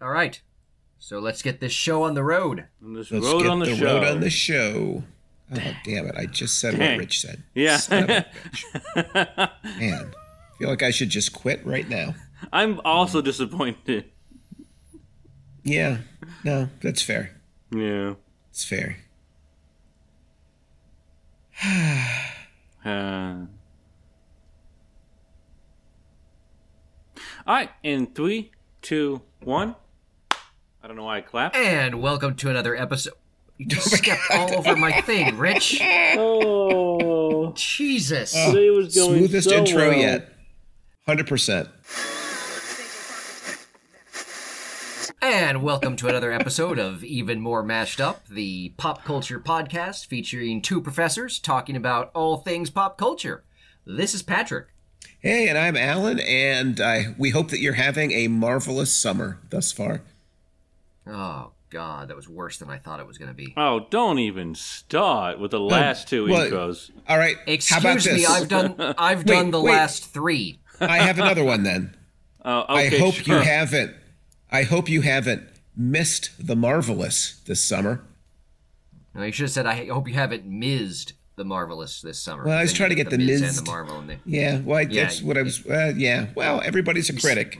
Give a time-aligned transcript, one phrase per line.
[0.00, 0.40] All right.
[0.98, 2.64] So let's get this show on the road.
[2.84, 3.84] On this Let's road get on the, the show.
[3.84, 5.04] road on the show.
[5.50, 6.14] Oh, damn it.
[6.16, 6.92] I just said Dang.
[6.92, 7.42] what Rich said.
[7.54, 7.76] Yeah.
[7.78, 9.50] Son of a bitch.
[9.80, 12.14] Man, I feel like I should just quit right now.
[12.52, 14.06] I'm also disappointed.
[15.64, 15.98] Yeah,
[16.44, 17.36] no, that's fair.
[17.70, 18.14] Yeah.
[18.50, 18.96] It's fair.
[21.64, 21.68] Uh.
[27.46, 28.50] All right, in three,
[28.82, 29.74] two, one.
[30.82, 31.56] I don't know why I clapped.
[31.56, 33.14] And welcome to another episode.
[33.56, 35.82] You oh just stepped all over my thing, Rich.
[36.16, 38.32] Oh, Jesus.
[38.32, 39.98] today was going Smoothest so intro well.
[39.98, 40.32] yet.
[41.08, 41.68] 100%.
[45.20, 50.62] And welcome to another episode of Even More Mashed Up, the pop culture podcast featuring
[50.62, 53.42] two professors talking about all things pop culture.
[53.84, 54.68] This is Patrick.
[55.20, 59.72] Hey, and I'm Alan, and I, we hope that you're having a marvelous summer thus
[59.72, 60.02] far.
[61.08, 63.52] Oh, God, that was worse than I thought it was going to be.
[63.56, 66.90] Oh, don't even start with the last two well, intros.
[67.08, 67.36] All right.
[67.46, 68.30] Excuse how about me, this?
[68.30, 69.72] I've done I've Wait, done the wait.
[69.72, 70.60] last three.
[70.80, 71.94] I have another one then.
[72.44, 73.34] Oh, I hope sure.
[73.34, 73.94] you haven't.
[74.50, 75.42] I hope you haven't
[75.76, 78.04] missed the marvelous this summer.
[79.12, 82.44] No, you should have said I hope you haven't missed the marvelous this summer.
[82.44, 84.20] Well, I was Then trying to get the Miz and the Marvel in there.
[84.24, 85.66] Yeah, well, I, Yeah, that's what I was.
[85.66, 87.58] Uh, yeah, well, everybody's a critic.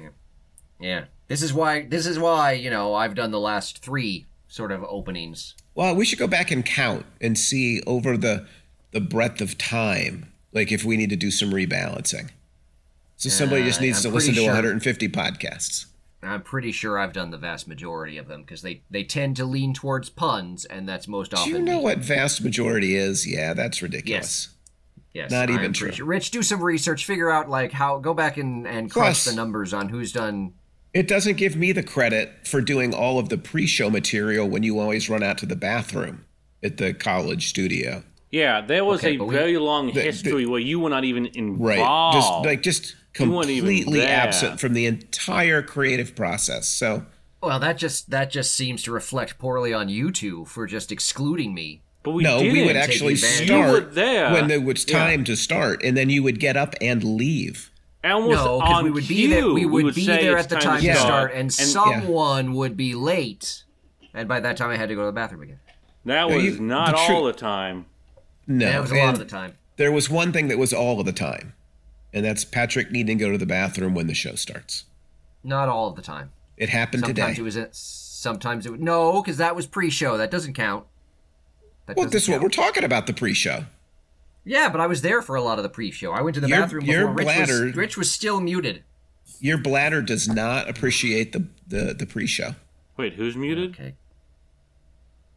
[0.80, 1.82] Yeah, this is why.
[1.82, 5.54] This is why you know I've done the last three sort of openings.
[5.74, 8.46] Well, we should go back and count and see over the
[8.92, 12.30] the breadth of time, like if we need to do some rebalancing.
[13.16, 15.86] So somebody just Uh, needs I'm to listen to sure- 150 podcasts.
[16.22, 19.44] I'm pretty sure I've done the vast majority of them because they they tend to
[19.44, 21.52] lean towards puns, and that's most often.
[21.52, 21.82] Do you know me.
[21.84, 23.24] what vast majority is?
[23.26, 24.48] Yeah, that's ridiculous.
[24.48, 24.54] Yes,
[25.14, 25.92] Yes, not even true.
[25.92, 26.06] sure.
[26.06, 27.98] Rich, do some research, figure out like how.
[27.98, 30.54] Go back and and crunch Plus- the numbers on who's done.
[30.94, 34.78] It doesn't give me the credit for doing all of the pre-show material when you
[34.78, 36.24] always run out to the bathroom
[36.62, 38.02] at the college studio.
[38.30, 41.04] Yeah, there was Okay, a but we- very long the- history where you were not
[41.04, 41.60] even involved.
[41.60, 42.12] Right.
[42.14, 46.68] Just like just You weren't even completely absent from the entire creative process.
[46.68, 47.04] So
[47.42, 51.54] Well, that just that just seems to reflect poorly on you two for just excluding
[51.54, 51.82] me.
[52.04, 52.52] but we no, didn't.
[52.54, 53.48] we would actually advantage.
[53.50, 54.32] You were start there.
[54.32, 54.98] when it was Yeah.
[54.98, 57.70] time to start, and then you would get up and leave.
[58.12, 59.48] Almost no, because on we would be there.
[59.48, 61.32] We would, be there at the time to to start, start.
[61.34, 61.64] and, yeah.
[61.64, 63.64] someone would be late,
[64.14, 65.60] and by that time I had to go to the bathroom again.
[66.04, 67.86] that was you- not the all the time.
[68.46, 69.54] No, that was a lot of the time.
[69.76, 71.54] there was one thing that was all of the time,
[72.12, 74.84] and that's Patrick needing to go to the bathroom when the show starts.
[75.44, 76.32] Not all of the time.
[76.56, 77.40] It happened Sometimes today.
[77.40, 77.56] it was.
[77.56, 78.80] A, sometimes it would.
[78.82, 80.16] No, because that was pre-show.
[80.16, 80.86] That doesn't count.
[81.86, 83.64] That well, doesn't this is what we're talking about the pre-show.
[84.48, 86.10] Yeah, but I was there for a lot of the pre-show.
[86.12, 87.76] I went to the Your- bathroom your before Rich bladder- was.
[87.76, 88.82] Rich was still muted.
[89.40, 92.54] Your bladder does not appreciate the the, the pre-show.
[92.96, 93.70] Wait, who's muted?
[93.72, 93.94] Okay.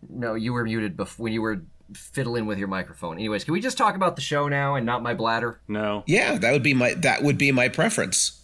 [0.10, 1.62] No, you were muted bef- when you were
[1.94, 3.18] fiddling with your microphone.
[3.18, 5.60] Anyways, can we just talk about the show now and not my bladder?
[5.68, 6.04] No.
[6.08, 8.42] Yeah, that would be my that would be my preference.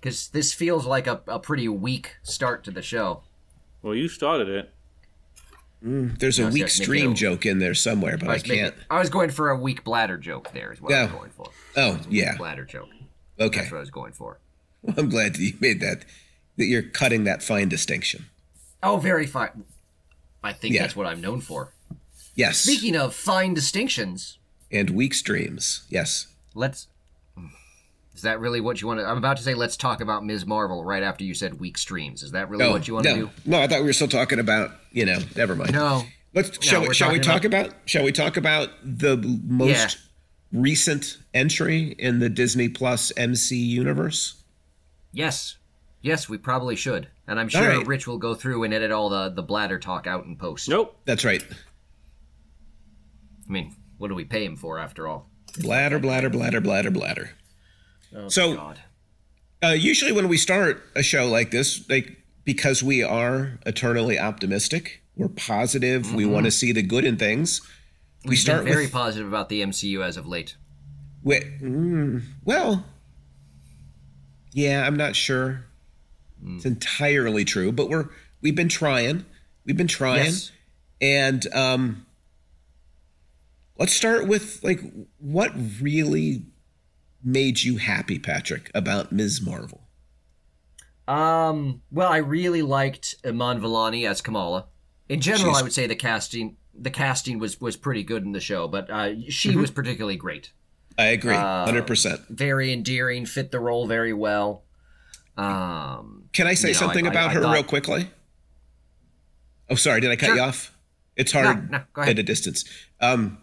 [0.00, 3.22] Because this feels like a, a pretty weak start to the show.
[3.82, 4.72] Well, you started it.
[5.84, 6.18] Mm.
[6.18, 8.38] There's a No, weak so make it stream joke in there somewhere, but I I
[8.38, 8.74] can't.
[8.90, 10.52] I was going for a weak bladder joke.
[10.52, 11.46] There is what I was going for.
[11.76, 12.36] Oh, yeah.
[12.36, 12.88] Bladder joke.
[13.38, 13.60] Okay.
[13.60, 14.38] That's what I was going for.
[14.96, 16.04] I'm glad that you made that.
[16.58, 18.26] That you're cutting that fine distinction.
[18.82, 19.64] Oh, very fine.
[20.44, 20.82] I think Yeah.
[20.82, 21.72] that's what I'm known for.
[22.34, 22.58] Yes.
[22.58, 24.38] Speaking of fine distinctions,
[24.70, 25.82] and weak streams.
[25.88, 26.26] Yes.
[26.54, 26.86] let's.
[28.20, 29.06] Is that really what you want to?
[29.06, 30.44] I'm about to say let's talk about Ms.
[30.44, 32.22] Marvel right after you said weak streams.
[32.22, 33.14] Is that really Oh, what you want no.
[33.14, 33.30] to do?
[33.46, 35.72] No, I thought we were still talking about, you know, never mind.
[35.72, 36.02] No.
[36.34, 39.16] Let's shall, we're shall we talking talk about, shall we talk about the
[39.46, 39.70] most
[40.52, 40.60] Yeah.
[40.60, 44.42] recent entry in the Disney Plus MC universe?
[45.14, 45.56] Yes.
[46.02, 47.08] Yes, we probably should.
[47.26, 47.86] And I'm sure right.
[47.86, 50.68] Rich will go through and edit all the, the bladder talk out in post.
[50.68, 50.94] Nope.
[51.06, 51.42] That's right.
[53.48, 55.30] I mean, what do we pay him for after all?
[55.58, 57.30] Bladder, bladder, bladder, bladder, bladder.
[58.28, 58.80] So God.
[59.62, 65.02] uh, usually when we start a show like this, like because we are eternally optimistic,
[65.16, 67.60] we're positive, we want to see the good in things.
[68.24, 70.56] We We've start been very with positive about the MCU as of late.
[71.22, 72.84] Wait, mm, well,
[74.52, 75.64] yeah, I'm not sure
[76.46, 78.08] it's entirely true, but we're
[78.40, 79.26] we've been trying,
[79.66, 80.50] we've been trying, Yes.
[81.00, 82.06] and um,
[83.78, 84.80] let's start with like
[85.18, 86.44] what really
[87.22, 89.40] made you happy, Patrick, about Ms.
[89.42, 89.82] Marvel.
[91.08, 94.66] Um, well, I really liked Iman Vellani as Kamala.
[95.08, 98.32] In general, She's- I would say the casting the casting was was pretty good in
[98.32, 99.60] the show, but uh, she Mm-hmm.
[99.60, 100.52] was particularly great.
[100.96, 102.20] I agree, Uh, hundred percent.
[102.28, 104.64] Very endearing, fit the role very well.
[105.36, 108.10] Um, Can I say You know, something I- I- about I her thought- real quickly?
[109.68, 110.36] Oh, sorry, did I cut Sure.
[110.36, 110.72] you off?
[111.16, 112.64] It's hard No, no, at a distance.
[113.00, 113.38] Um,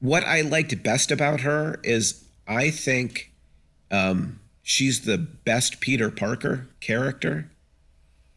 [0.00, 3.32] what I liked best about her is I think
[3.90, 7.50] um, she's the best Peter Parker character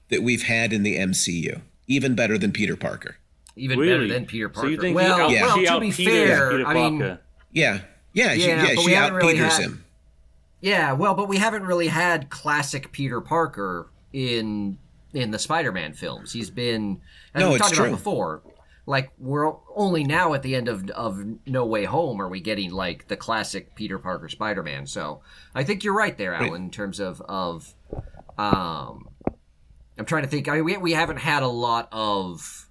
[0.09, 3.17] that we've had in the MCU, even better than Peter Parker.
[3.59, 4.07] even Really?
[4.07, 4.69] better than Peter So Parker.
[4.69, 5.41] you think well, he Yeah.
[5.55, 7.19] well, to be fair, I mean, Parker.
[7.51, 7.79] Yeah,
[8.13, 9.83] yeah, she, Yeah, yeah, she out really Peters had- him.
[10.61, 14.77] yeah, well, but we haven't really had classic Peter Parker in
[15.13, 16.33] in the Spider-Man films.
[16.33, 17.01] He's been,
[17.33, 17.85] as No, we it's talked true.
[17.85, 18.41] about before.
[18.87, 22.71] Like we're only now at the end of of No Way Home are we getting
[22.71, 24.87] like the classic Peter Parker Spider-Man.
[24.87, 25.21] So
[25.53, 27.75] I think you're right there, Alan, in terms of of
[28.37, 29.09] um,
[29.97, 30.47] I'm trying to think.
[30.47, 32.67] I mean, we we haven't had a lot of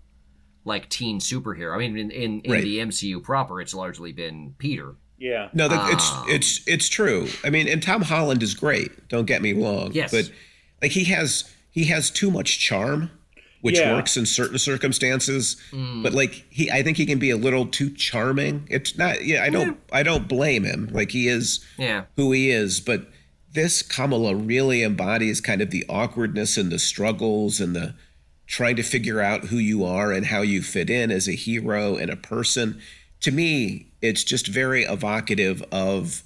[0.64, 1.74] like teen superhero.
[1.74, 2.62] I mean, in in, in Right.
[2.62, 4.96] the MCU proper, it's largely been Peter.
[5.18, 5.48] Yeah.
[5.54, 7.28] No, that, Um, it's it's it's true.
[7.44, 9.08] I mean, and Tom Holland is great.
[9.08, 9.90] Don't get me wrong.
[9.92, 10.10] Yes.
[10.12, 10.30] but
[10.82, 13.10] like he has he has too much charm,
[13.66, 13.92] which Yeah.
[13.94, 15.56] works in certain circumstances.
[15.72, 16.02] Mm.
[16.02, 18.66] But like he, I think he can be a little too charming.
[18.70, 19.24] It's not.
[19.24, 19.78] Yeah, I don't.
[19.92, 20.88] I don't blame him.
[20.92, 22.04] Like he is Yeah.
[22.16, 23.10] who he is, but
[23.52, 27.94] this Kamala really embodies kind of the awkwardness and the struggles and the
[28.46, 31.96] trying to figure out who you are and how you fit in as a hero
[31.96, 32.80] and a person.
[33.22, 36.22] To me, it's just very evocative of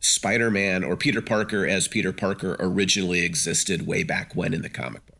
[0.00, 5.04] Spider-Man or Peter Parker as Peter Parker originally existed way back when in the comic
[5.06, 5.15] books.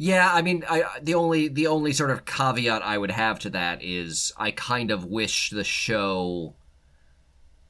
[0.00, 3.50] Yeah, I mean, I the only the only sort of caveat I would have to
[3.50, 6.54] that is I kind of wish the show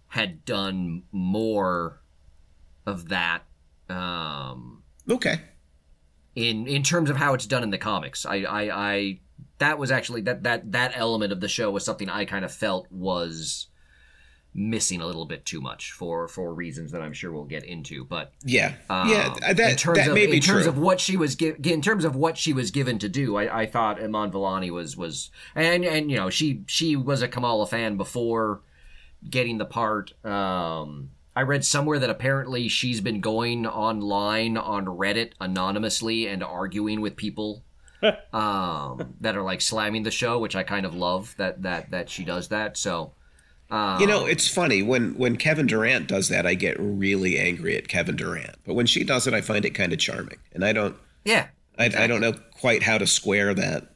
[0.08, 2.00] had done more
[2.86, 3.42] of that
[3.88, 5.40] um, Okay.
[6.34, 8.26] in in terms of how it's done in the comics.
[8.26, 9.20] I, I I
[9.56, 12.52] that was actually that that that element of the show was something I kind of
[12.52, 13.68] felt was
[14.58, 18.04] missing a little bit too much for for reasons that I'm sure we'll get into,
[18.04, 18.72] but Yeah.
[18.90, 20.72] um, yeah, in that terms that of, may be in terms true.
[20.72, 23.36] of what she was gi- in terms of what she was given to do.
[23.36, 27.28] I, I thought Iman Vellani was was and and you know she she was a
[27.28, 28.60] Kamala fan before
[29.30, 30.12] getting the part.
[30.24, 37.00] Um, I read somewhere that apparently she's been going online on Reddit anonymously and arguing
[37.00, 37.62] with people
[38.32, 42.10] um, that are like slamming the show, which I kind of love that that that
[42.10, 42.76] she does that.
[42.76, 43.12] So.
[43.70, 47.76] Um, You know, it's funny when when Kevin Durant does that, I get really angry
[47.76, 48.56] at Kevin Durant.
[48.64, 51.48] But when she does it, I find it kind of charming, and I don't yeah,
[51.78, 53.94] I, I don't know quite how to square that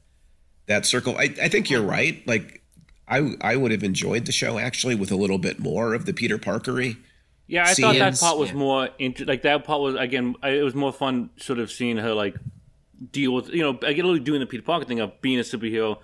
[0.67, 1.17] that circle.
[1.17, 2.27] I, I think you're right.
[2.27, 2.63] Like
[3.09, 6.13] I I would have enjoyed the show actually with a little bit more of the
[6.13, 6.99] Peter Parkery.
[7.47, 8.57] Yeah, I thought that part was Yeah.
[8.57, 10.37] more inter- like that part was again.
[10.43, 12.37] I, it was more fun, sort of seeing her like
[13.11, 15.43] deal with you know, I get really doing the Peter Parker thing of being a
[15.43, 15.99] superhero,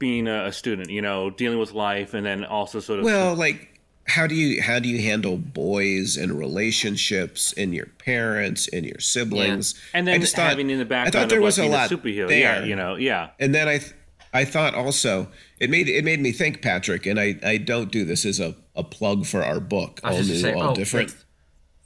[0.00, 3.36] being a, a student, you know, dealing with life, and then also sort of Well,
[3.36, 3.68] like
[4.08, 8.98] how do you how do you handle boys and relationships and your parents and your
[8.98, 9.80] siblings?
[9.94, 11.68] and then just thought- having in the background I thought there of, was like, a
[11.68, 12.28] being lot superhero.
[12.28, 12.38] there.
[12.60, 13.30] Yeah, you know, yeah.
[13.38, 13.92] And then I, th-
[14.32, 15.28] I thought also
[15.60, 17.06] it made it made me think, Patrick.
[17.06, 20.18] And I, I don't do this as a, a plug for our book, I all
[20.18, 21.10] was new, just gonna say, all oh, different.
[21.10, 21.24] wait.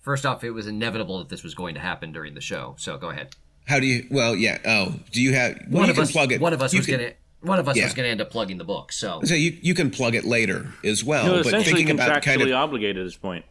[0.03, 2.75] First off, it was inevitable that this was going to happen during the show.
[2.79, 3.35] So go ahead.
[3.67, 4.07] How do you?
[4.11, 4.59] Well, yeah.
[4.67, 5.57] Oh, do you have?
[5.71, 6.41] Well, one you of can us, plug it.
[6.43, 7.13] one of us you was can, gonna,
[7.45, 7.85] one of us Yeah.
[7.85, 8.93] was gonna end up plugging the book.
[8.93, 11.27] So So you you can plug it later as well.
[11.27, 13.45] You're but essentially thinking about contractually kind of obligated at this point.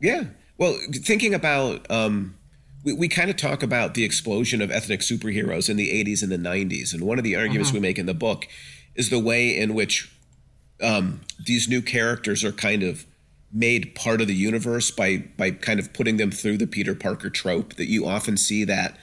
[0.00, 0.24] Yeah.
[0.58, 2.36] Well, thinking about, um,
[2.84, 6.30] we, we kind of talk about the explosion of ethnic superheroes in the 80s and
[6.30, 6.92] the 90s.
[6.94, 8.46] And one of the arguments we make in the book
[8.94, 10.10] is the way in which
[10.82, 13.06] um, these new characters are kind of
[13.52, 17.30] made part of the universe by by kind of putting them through the Peter Parker
[17.30, 18.98] trope that you often see that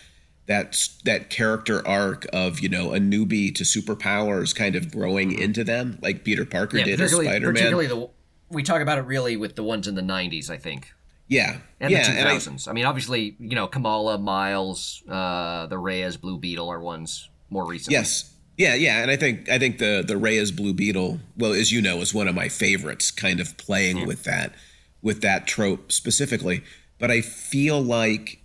[0.46, 5.64] that that character arc of you know a newbie to superpowers kind of growing into
[5.64, 7.54] them like Peter Parker yeah, did as particularly, Spider-Man.
[7.54, 8.10] particularly the
[8.54, 10.94] we talk about it really with the ones in the '90s, I think,
[11.28, 11.58] yeah.
[11.80, 12.68] and yeah, the and I- 2000s.
[12.68, 17.66] I, mean, obviously, you know, Kamala, Miles, uh, the Reyes, Blue Beetle are ones more
[17.66, 17.92] recent.
[17.92, 18.30] Yes.
[18.56, 21.82] Yeah, yeah, and I think I think the the Reyes Blue Beetle, well, as you
[21.82, 23.10] know, is one of my favorites.
[23.10, 24.54] Kind of playing with that
[25.02, 26.64] with that trope specifically,
[27.00, 28.43] but I feel like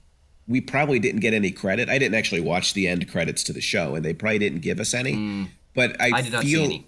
[0.48, 1.88] we probably didn't get any credit.
[1.88, 4.80] I didn't actually watch the end credits to the show, and they probably didn't give
[4.80, 5.48] us any.
[5.74, 6.14] But I, Mm.
[6.14, 6.84] I did not see feel.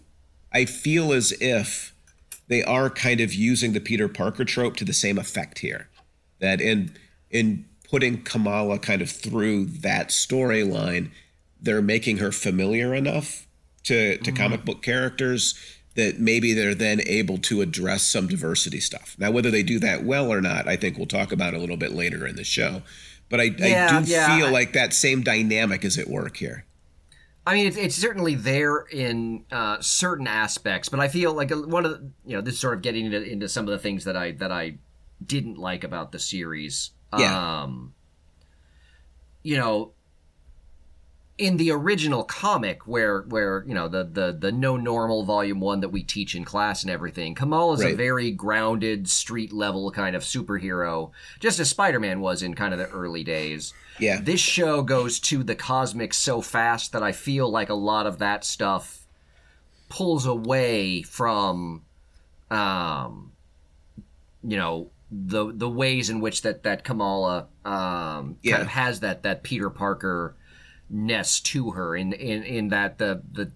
[0.52, 1.94] I feel as if
[2.48, 5.88] they are kind of using the Peter Parker trope to the same effect here.
[6.40, 6.96] That in
[7.30, 11.10] in putting Kamala kind of through that storyline,
[11.60, 13.46] they're making her familiar enough
[13.84, 15.54] to to comic book characters
[15.96, 19.16] that maybe they're then able to address some diversity stuff.
[19.18, 21.76] Now, whether they do that well or not, I think we'll talk about a little
[21.76, 22.82] bit later in the show.
[23.30, 26.66] But I, Yeah, I do yeah, feel like that same dynamic is at work here.
[27.46, 31.86] I mean, it's, it's certainly there in uh, certain aspects, but I feel like one
[31.86, 34.16] of the, you know this sort of getting into, into some of the things that
[34.16, 34.76] I that I
[35.24, 36.90] didn't like about the series.
[37.18, 37.62] Yeah.
[37.62, 37.94] Um,
[39.42, 39.92] you know,
[41.40, 45.80] in the original comic, where where you know the the the no normal volume one
[45.80, 50.14] that we teach in class and everything, Kamal is a very grounded, street level kind
[50.14, 53.72] of superhero, just as Spider Man was in kind of the early days.
[53.98, 54.20] Yeah.
[54.20, 58.18] This show goes to the cosmic so fast that I feel like a lot of
[58.18, 59.06] that stuff
[59.88, 61.82] pulls away from,
[62.50, 63.32] um,
[64.42, 68.52] you know, the the ways in which that that Kamala um, Yeah.
[68.56, 70.36] kind of has that that Peter Parker
[70.90, 73.52] ness to her in in in that the the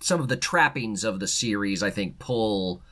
[0.00, 2.82] some of the trappings of the series I think pull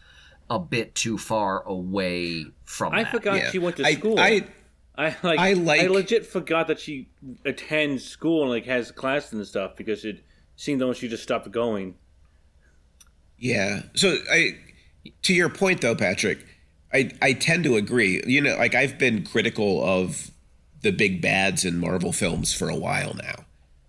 [0.49, 3.13] a bit too far away from I that.
[3.13, 3.51] forgot Yeah.
[3.51, 4.19] she went to I, school.
[4.19, 4.47] I,
[4.97, 5.51] I like, I
[5.85, 7.09] I legit forgot that she
[7.45, 10.25] attends school and like has classes and stuff because it
[10.57, 11.97] seemed almost she just stopped going.
[13.39, 13.83] Yeah.
[13.95, 14.59] So I
[15.23, 16.45] to your point though, Patrick,
[16.93, 18.23] I I tend to agree.
[18.27, 20.31] You know, like I've been critical of
[20.83, 23.46] the big bads in Marvel films for a while now.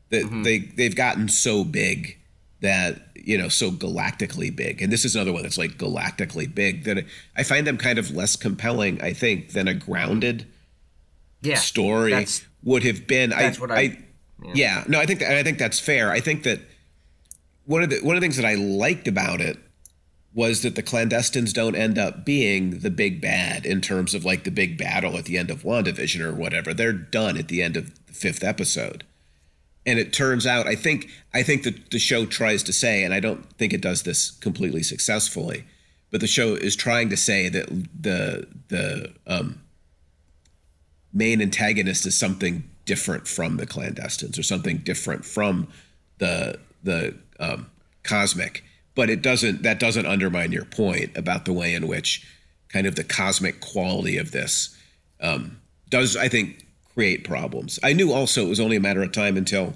[0.10, 0.44] That mm-hmm.
[0.44, 2.18] they they've gotten so big
[2.62, 6.86] that you know so galactically big and this is another one that's like galactically big
[6.86, 10.48] that I find them kind of less compelling I think than a grounded
[11.42, 12.26] yeah, story
[12.64, 13.32] would have been.
[13.32, 13.98] that's I, what I, I-
[14.54, 14.84] yeah.
[14.88, 16.12] no, I think that, I think that's fair.
[16.12, 16.60] I think that
[17.66, 19.58] one of the one of the things that I liked about it
[20.34, 24.44] was that the clandestines don't end up being the big bad in terms of like
[24.44, 26.74] the big battle at the end of WandaVision or whatever.
[26.74, 29.04] They're done at the end of the fifth episode.
[29.88, 33.14] And it turns out, I think, I think that the show tries to say, and
[33.14, 35.64] I don't think it does this completely successfully,
[36.12, 37.68] but the show is trying to say that
[38.00, 39.62] the the um,
[41.14, 45.68] main antagonist is something different from the clandestines or something different from
[46.20, 47.70] the the um,
[48.04, 48.64] cosmic.
[48.94, 52.26] But it doesn't that doesn't undermine your point about the way in which
[52.70, 54.76] kind of the cosmic quality of this
[55.22, 56.67] um, does i think
[56.98, 59.76] create problems i knew also it was only a matter of time until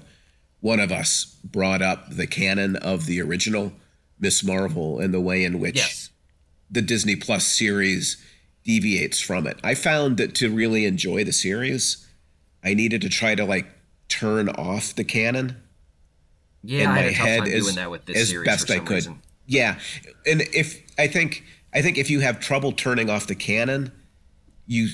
[0.60, 3.72] one of us brought up the canon of the original
[4.18, 6.10] miss marvel and the way in which yes.
[6.70, 8.16] the Disney Plus series
[8.64, 9.58] deviates from it.
[9.64, 12.06] I found that to really enjoy the series,
[12.62, 13.66] I needed to try to like
[14.08, 15.56] turn off the canon
[16.62, 18.28] Yeah, in I my had a tough head time as, doing that with this as
[18.28, 18.94] series best I could.
[18.94, 19.22] reason.
[19.46, 19.80] Yeah,
[20.24, 21.42] and if I think
[21.74, 23.90] I think if you have trouble turning off the canon,
[24.68, 24.88] you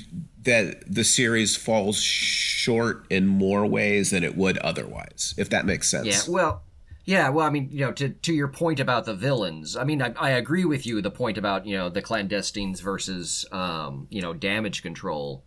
[0.45, 5.35] that the series falls short in more ways than it would otherwise.
[5.37, 6.07] If that makes sense.
[6.07, 6.63] Yeah, well,
[7.05, 10.03] yeah, well, I mean, you know, to to your point about the villains, I mean,
[10.03, 11.01] I, I agree with you.
[11.01, 15.43] The point about you know the clandestines versus um, you know damage control.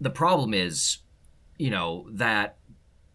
[0.00, 0.98] The problem is,
[1.58, 2.56] you know, that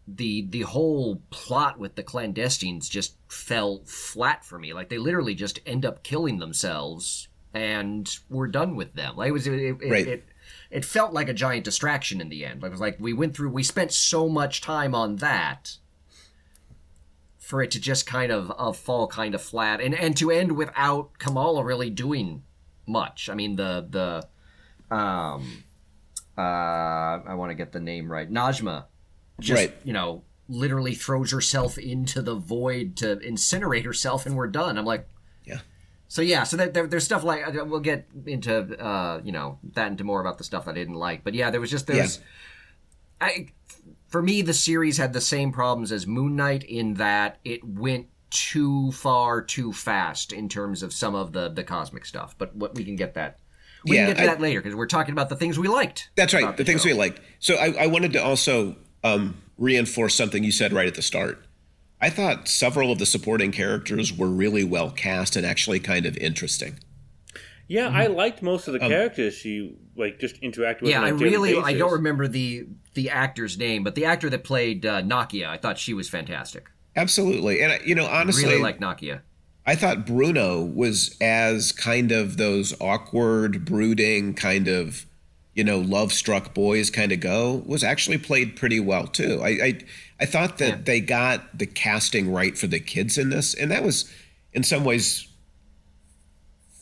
[0.06, 4.74] the the whole plot with the clandestines just fell flat for me.
[4.74, 9.16] Like they literally just end up killing themselves, and we're done with them.
[9.16, 10.08] Like it was it, it, Right.
[10.08, 10.26] it
[10.74, 12.62] it felt like a giant distraction in the end.
[12.62, 15.77] Like it was like we went through, we spent so much time on that
[17.38, 20.53] for it to just kind of uh, fall kind of flat, and and to end
[20.53, 22.44] without Kamala really doing
[22.88, 23.30] much.
[23.30, 25.63] I mean the the um
[26.38, 28.86] uh I want to get the name right, Najma,
[29.39, 29.75] just Right.
[29.84, 34.77] you know literally throws herself into the void to incinerate herself, and we're done.
[34.77, 35.08] I'm like.
[35.46, 35.60] Yeah.
[36.07, 39.57] So yeah, so that, there, there's stuff like uh, we'll get into uh, you know
[39.74, 41.88] that into more about the stuff that I didn't like, but yeah, there was just
[41.88, 42.19] there's,
[43.19, 43.48] I
[44.07, 48.07] for me the series had the same problems as Moon Knight in that it went
[48.29, 52.36] too far too fast in terms of some of the the cosmic stuff.
[52.38, 53.39] But what we can get that
[53.86, 55.67] we Yeah, can get to I- that later because we're talking about the things we
[55.67, 56.10] liked.
[56.15, 56.43] That's right.
[56.43, 56.89] about The, things show.
[56.89, 57.22] we liked.
[57.39, 61.45] So I, I wanted to also um, reinforce something you said right at the start.
[62.03, 66.17] I thought several of the supporting characters were really well cast and actually kind of
[66.17, 66.79] interesting.
[67.69, 70.91] Yeah, I liked most Um, of the characters she like just interacted with.
[70.91, 74.03] Yeah, on a I daily really I don't remember the the actor's name, but the
[74.03, 76.69] actor that played uh, Nakia, I thought she was fantastic.
[76.95, 77.62] Absolutely.
[77.62, 79.22] And, you know, honestly, Really like Nakia.
[79.65, 85.05] I thought Bruno was as kind of those awkward, brooding, kind of,
[85.55, 89.39] you know, love struck boys kind of go, was actually played pretty well too.
[89.43, 89.79] I I,
[90.22, 90.81] I thought that Yeah.
[90.83, 94.12] they got the casting right for the kids in this, and that was
[94.53, 95.27] in some ways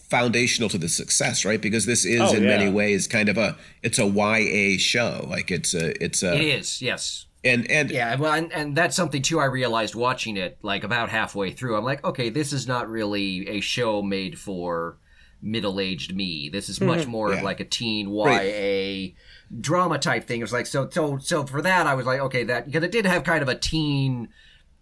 [0.10, 1.62] foundational to the success, right?
[1.62, 2.58] Because this is Oh, in yeah.
[2.58, 5.26] many ways kind of a it's a YA show.
[5.30, 7.26] Like it's a it's a It is, yes.
[7.44, 9.40] and and Yeah, well, and, and that's something too.
[9.40, 11.78] I realized watching it like about halfway through.
[11.78, 14.98] I'm like, okay, this is not really a show made for
[15.42, 16.50] middle-aged me.
[16.50, 17.12] This is much mm-hmm.
[17.12, 19.14] more of like a teen YA Right.
[19.60, 20.40] drama type thing.
[20.40, 22.92] It was like so so so for that, I was like, okay, that because it
[22.92, 24.30] did have kind of a teen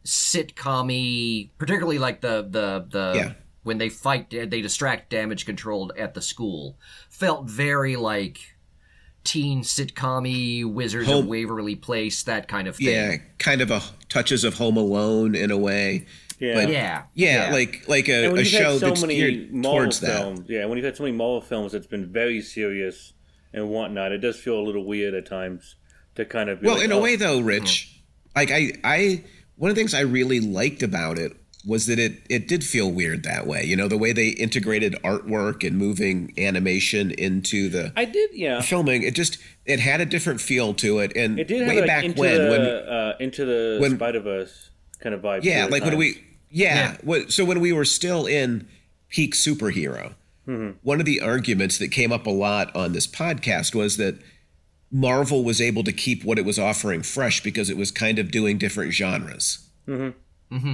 [0.06, 3.34] sitcom particularly like the the the Yeah.
[3.64, 6.78] when they fight they distract damage controlled at the school
[7.10, 8.40] felt very like
[9.24, 12.88] teen sitcom Wizards Home- of Waverly Place, that kind of thing.
[12.88, 16.06] Yeah, kind of a touches of Home Alone in a way.
[16.40, 16.54] Yeah.
[16.54, 17.04] But Yeah.
[17.14, 17.54] yeah, Yeah.
[17.54, 20.44] like like a, a show so that's many geared Marvel towards that.
[20.48, 23.14] yeah, when you've had so many Marvel films that's been very serious
[23.54, 25.76] and whatnot, it does feel a little weird at times
[26.16, 28.02] to kind of be Well, like, in a oh, way though, Rich,
[28.36, 29.24] like I I
[29.56, 31.34] one of the things I really liked about it
[31.66, 33.66] was that it it did feel weird that way.
[33.66, 38.62] You know, the way they integrated artwork and moving animation into the I did, yeah.
[38.62, 41.12] filming, it just it had a different feel to it.
[41.18, 43.96] And It did have way like back into when the when uh, into the when-
[43.98, 44.70] Spider Verse
[45.02, 45.44] kind of vibe.
[45.44, 46.26] yeah, like at when we times.
[46.50, 47.22] Yeah, Yeah.
[47.30, 48.68] So when we were still in
[49.10, 50.16] peak superhero,
[50.48, 50.78] Mm-hmm.
[50.82, 54.16] one of the arguments that came up a lot on this podcast was that
[54.92, 58.32] Marvel was able to keep what it was offering fresh because it was kind of
[58.32, 59.70] doing different genres.
[59.88, 60.56] Mm-hmm.
[60.56, 60.74] Mm-hmm.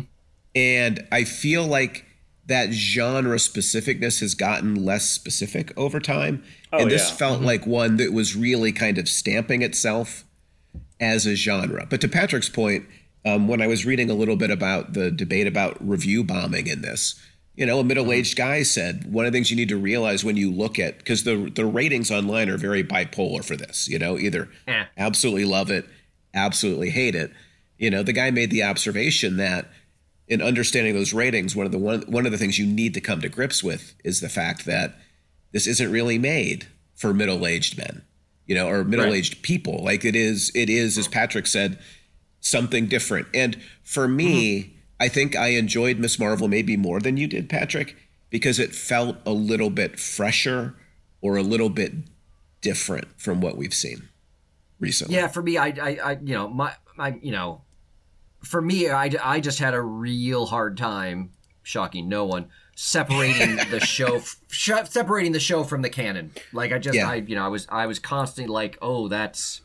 [0.55, 2.05] And I feel like
[2.46, 6.44] that genre specificness has gotten less specific over time.
[6.72, 7.15] Oh, and this yeah.
[7.17, 7.48] felt mm-hmm.
[7.48, 10.24] like one that was really kind of stamping itself
[11.00, 11.86] as a genre.
[11.89, 12.86] But to Patrick's point,
[13.25, 16.82] um, when I was reading a little bit about the debate about review bombing in
[16.82, 17.20] this,
[17.55, 20.38] you know, a middle-aged guy said one of the things you need to realize when
[20.38, 23.88] you look at because the the ratings online are very bipolar for this.
[23.88, 24.86] You know, either Eh.
[24.98, 25.86] absolutely love it,
[26.34, 27.32] absolutely hate it.
[27.77, 29.70] You know, the guy made the observation that
[30.27, 33.01] in understanding those ratings, one of the one, one of the things you need to
[33.01, 34.96] come to grips with is the fact that
[35.51, 38.01] this isn't really made for middle-aged men,
[38.46, 39.84] you know, or middle-aged people.
[39.84, 41.77] Like it is, it is, as Patrick said,
[42.46, 43.28] something different.
[43.34, 44.72] And for me, mm-hmm.
[45.00, 47.96] I think I enjoyed Miss Marvel maybe more than you did, Patrick,
[48.30, 50.75] because it felt a little bit fresher
[51.22, 51.94] or a little bit
[52.62, 54.10] different from what we've seen
[54.80, 55.16] recently.
[55.16, 57.62] Yeah, for me, I, I, I you know, my, my, you know,
[58.44, 61.32] for me, I, I just had a real hard time,
[61.64, 66.32] shocking no one, separating the show, sh- separating the show from the canon.
[66.54, 67.10] Like I just, Yeah.
[67.10, 69.62] I, you know, I was, I was constantly like, oh, that's,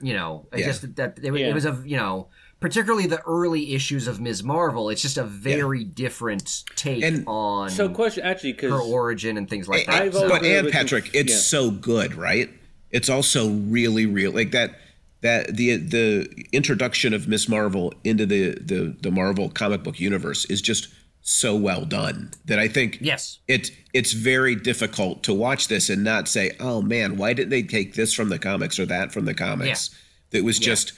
[0.00, 0.66] you know, Yeah.
[0.66, 1.48] just that it, was- Yeah.
[1.48, 2.28] it was a, you know,
[2.60, 4.42] particularly the early issues of Ms.
[4.42, 4.90] Marvel.
[4.90, 9.48] It's just a very different take And- on So, question actually, because her origin and
[9.48, 10.02] things like that.
[10.02, 11.38] I've So- but and Patrick, conf- it's yeah.
[11.38, 12.50] so good, right?
[12.90, 14.32] It's also really real.
[14.32, 14.80] Like that
[15.20, 20.44] that the the introduction of Miss Marvel into the the the Marvel comic book universe
[20.46, 20.88] is just
[21.28, 23.38] so well done that I think yes.
[23.48, 27.62] it's it's very difficult to watch this and not say, "Oh man, why didn't they
[27.62, 29.90] take this from the comics or that from the comics?"
[30.30, 30.94] That was just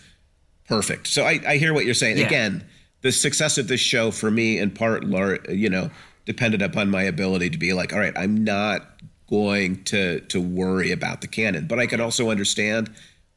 [0.69, 1.09] perfect.
[1.09, 2.19] So I, I hear what you're saying.
[2.19, 2.27] Yeah.
[2.27, 2.65] Again,
[3.03, 5.91] the success of this show for me, in part, lar- you know,
[6.27, 8.83] depended upon my ability to be like, all right, I'm not
[9.29, 12.89] going to to worry about the canon, but I can also understand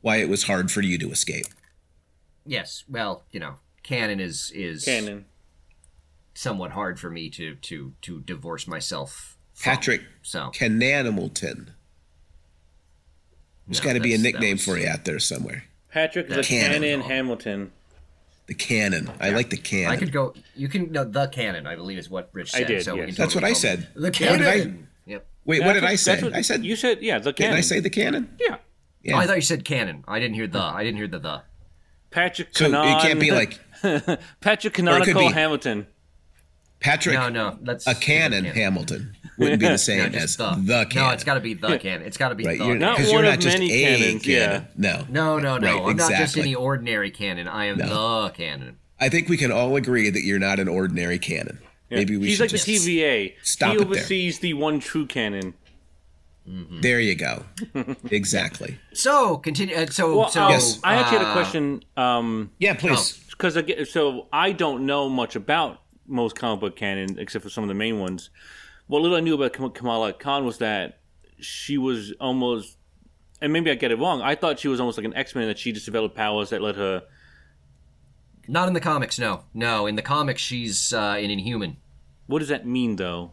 [0.02, 1.48] why it was hard for you to escape.
[2.46, 2.84] Yes.
[2.88, 5.26] Well, you know, canon is is canon.
[6.34, 9.38] Somewhat hard for me to to to divorce myself.
[9.54, 9.74] From.
[9.74, 11.70] Patrick So Cananimalton.
[13.68, 15.66] There's no, got to be a nickname was- for you out there somewhere.
[15.92, 16.82] Patrick the Canon.
[16.82, 17.72] Canon Hamilton.
[18.48, 19.10] The canon.
[19.22, 19.92] I like the canon.
[19.92, 20.34] I could go.
[20.56, 21.66] You can no the canon.
[21.68, 22.68] I believe is what Rich said.
[22.68, 23.06] did, So we yes.
[23.10, 23.80] can That's what totally I call said.
[23.80, 24.88] it The What did I- canon.
[25.06, 25.26] Yep.
[25.46, 26.22] Wait, what That's did I say?
[26.24, 26.66] what- I said.
[26.66, 27.20] you said yeah.
[27.20, 27.52] The canon.
[27.52, 28.36] Didn't I say the canon?
[28.40, 28.58] yeah?
[29.04, 29.16] Yeah.
[29.16, 30.04] Oh, I thought you said canon.
[30.08, 30.60] I didn't hear the.
[30.60, 31.42] I didn't hear the the.
[32.10, 32.98] Patrick so Canon.
[32.98, 33.60] it can't be like
[34.42, 35.88] Patrick could Canonical be- Hamilton.
[36.84, 39.16] Patrick No, no, that's a canon the Hamilton.
[39.38, 40.50] Wouldn't be the same just as the.
[40.62, 41.08] the, canon.
[41.08, 42.06] No, it's got to be the canon.
[42.06, 42.60] It's got to be right.
[42.60, 42.66] the.
[42.66, 44.48] You're, Not because one you're of not just many a canons, yeah.
[44.48, 44.68] canon.
[44.78, 45.06] No.
[45.10, 45.68] no, no, no.
[45.80, 47.48] Right, I'm not just any ordinary canon.
[47.48, 48.24] I am No.
[48.24, 48.78] the canon.
[49.00, 51.60] I think we can all agree that you're not an ordinary canon.
[51.90, 52.00] Yeah.
[52.00, 52.30] Maybe we should.
[52.30, 53.34] He's like just the TVA.
[53.44, 53.88] stop he it there.
[53.88, 55.54] oversees the one true canon.
[56.46, 57.46] There you go.
[58.12, 58.78] exactly.
[58.94, 59.76] So continue.
[59.76, 60.80] Uh, so Well, so um, Yes.
[60.84, 61.84] I actually had a uh, question.
[61.96, 63.18] Um, Yeah, please.
[63.30, 63.58] because
[63.90, 67.74] so I don't know much about most comic book canon except for some of the
[67.74, 68.30] main ones.
[68.88, 71.00] What little I knew about Kamala Khan was that
[71.40, 72.78] she was almost,
[73.42, 74.22] and maybe I get it wrong.
[74.22, 76.62] I thought she was almost like an X Men that she just developed powers that
[76.62, 77.04] let her.
[78.48, 79.18] Not in the comics.
[79.18, 79.86] No, no.
[79.86, 81.78] In the comics, she's uh, an Inhuman.
[82.28, 83.32] What does that mean, though?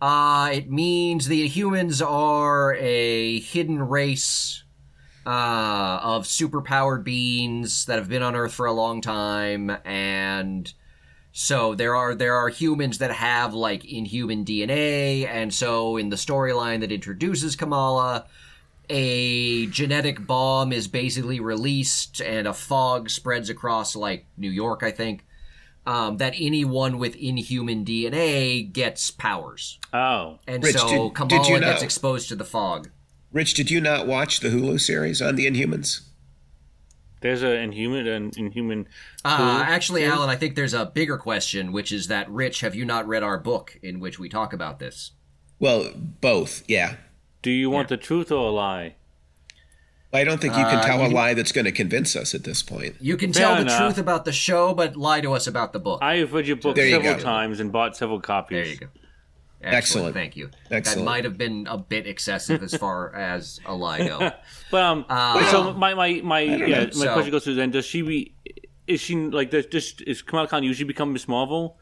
[0.00, 4.62] Uh, it means the humans are a hidden race
[5.26, 10.72] uh, of superpowered beings that have been on Earth for a long time, and
[11.40, 16.16] so there are there are humans that have like inhuman DNA, and so in the
[16.16, 18.26] storyline that introduces Kamala,
[18.90, 24.90] a genetic bomb is basically released, and a fog spreads across like New York, I
[24.90, 25.24] think.
[25.86, 29.78] Um, that anyone with inhuman DNA gets powers.
[29.94, 32.90] Oh, And Rich, so did- did Kamala you gets know- exposed to the fog.
[33.32, 36.00] Rich, did you not watch the Hulu series on the Inhumans?
[37.20, 38.86] There's an Inhuman, an Inhuman.
[39.24, 39.62] Uh, Who?
[39.72, 43.06] actually, Alan, I think there's a bigger question, which is that Rich, have you not
[43.08, 45.12] read our book in which we talk about this?
[45.58, 46.62] Well, both.
[46.68, 46.94] Yeah.
[47.42, 47.96] Do you want Yeah.
[47.96, 48.94] the truth or a lie?
[50.12, 52.34] I don't think you can Uh, tell you a lie that's going to convince us
[52.34, 52.96] at this point.
[52.98, 55.78] You can Fair tell the truth about the show, but lie to us about the
[55.78, 55.98] book.
[56.02, 57.20] I have read your book There several go.
[57.20, 58.56] times and bought several copies.
[58.56, 58.86] there you go.
[59.62, 60.14] Excellent.
[60.14, 60.50] Thank you.
[60.70, 60.98] Excellent.
[61.00, 64.30] That might have been a bit excessive as far as a lie go.
[64.70, 67.84] But um, Uh, so my my my yeah, my So- question goes to then: Does
[67.84, 68.34] she be?
[68.86, 71.76] Is she like does just is Kamala Khan usually become Miss Marvel,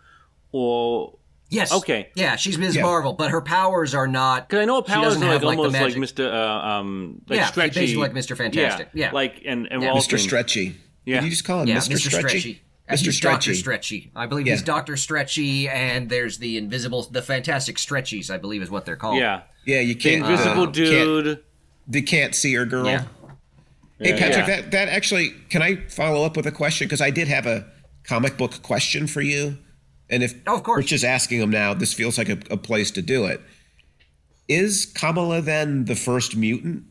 [0.52, 1.72] or Yes.
[1.72, 2.10] Okay.
[2.16, 2.74] Yeah, she's Ms.
[2.74, 2.82] Yeah.
[2.82, 4.48] Marvel, but her powers are not.
[4.48, 6.28] because I know her she powers doesn't are like have, like, the almost like Mister
[6.32, 8.36] uh, um like Yeah, stretchy, basically like Mr.
[8.36, 8.88] Fantastic.
[8.94, 9.12] Yeah.
[9.12, 9.92] like and and Yeah.
[9.92, 10.18] Mr.
[10.18, 10.76] Stretchy.
[11.04, 11.20] Yeah.
[11.20, 11.92] Did you just call him Yeah, Mr.
[11.94, 12.10] Mr.
[12.18, 12.62] Stretchy?
[12.86, 12.88] Stretchy.
[12.88, 13.04] And Mr.
[13.06, 14.00] he's Doctor Stretchy.
[14.00, 14.10] Stretchy.
[14.14, 14.52] I believe Yeah.
[14.54, 18.30] he's Doctor Stretchy, and there's the invisible, the Fantastic Stretchies.
[18.30, 19.18] I believe is what they're called.
[19.18, 20.24] Yeah, Yeah, you can't.
[20.24, 21.44] invisible uh, Can't, dude.
[21.88, 22.86] the can't see her girl.
[22.86, 23.04] Yeah.
[23.98, 24.18] Hey Yeah.
[24.18, 24.60] Patrick, Yeah.
[24.60, 27.66] that that actually can I follow up with a question because I did have a
[28.04, 29.58] comic book question for you,
[30.10, 30.78] and if Oh, of course.
[30.78, 33.40] Rich is asking them now, this feels like a, a place to do it.
[34.48, 36.84] Is Kamala then the first mutant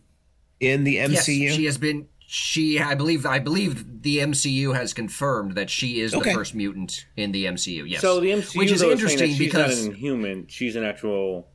[0.59, 1.11] in the MCU?
[1.13, 1.55] Yes, MCU?
[1.55, 2.07] she has been.
[2.27, 6.31] She, I believe, I believe the MCU has confirmed that she is Okay.
[6.31, 7.87] the first mutant in the MCU.
[7.87, 8.01] Yes.
[8.01, 10.47] So the MCU which is though, saying that interesting she's because not an inhuman.
[10.47, 11.47] She's an actual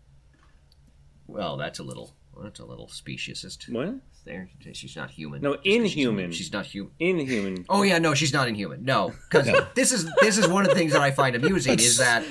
[1.27, 3.69] well, that's a little, that's a little speciesist.
[3.73, 3.95] what?
[4.25, 5.41] There, she's not human.
[5.41, 6.31] No, 'cause she's- inhuman.
[6.33, 6.93] She's, not human.
[7.01, 7.65] Inhuman.
[7.69, 8.85] Oh yeah, no, she's not inhuman.
[8.85, 11.97] No, because this is this is one of the things that I find amusing is
[11.99, 12.23] that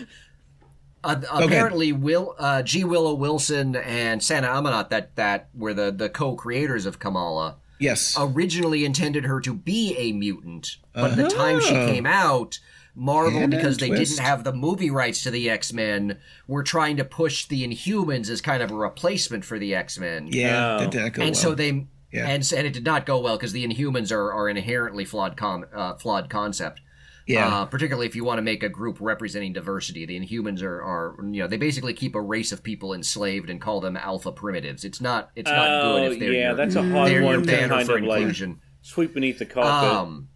[1.03, 6.09] uh, apparently Will uh, G Willow Wilson and Sana Amanat that that were the the
[6.09, 8.15] co-creators of Kamala yes.
[8.19, 11.87] originally intended her to be a mutant, but at the time she Oh.
[11.87, 12.59] came out.
[12.95, 14.15] Marvel, And because they twist.
[14.17, 18.29] didn't have the movie rights to the X Men, were trying to push the Inhumans
[18.29, 20.89] as kind of a replacement for the X Men yeah, Oh.
[20.89, 21.41] did not go and well.
[21.41, 22.27] so they Yeah.
[22.27, 25.37] and and it did not go well because the Inhumans are, are an inherently flawed
[25.37, 26.81] com, uh, flawed concept.
[27.29, 27.61] Yeah.
[27.61, 31.15] Uh, particularly if you want to make a group representing diversity, the Inhumans are, are
[31.31, 34.83] you know they basically keep a race of people enslaved and call them alpha primitives.
[34.83, 37.43] It's not it's not oh good if they're yeah, your, that's a hard they're one
[37.43, 38.59] to kind for of like inclusion.
[38.81, 39.95] sweep beneath the carpet.
[39.95, 40.29] Um,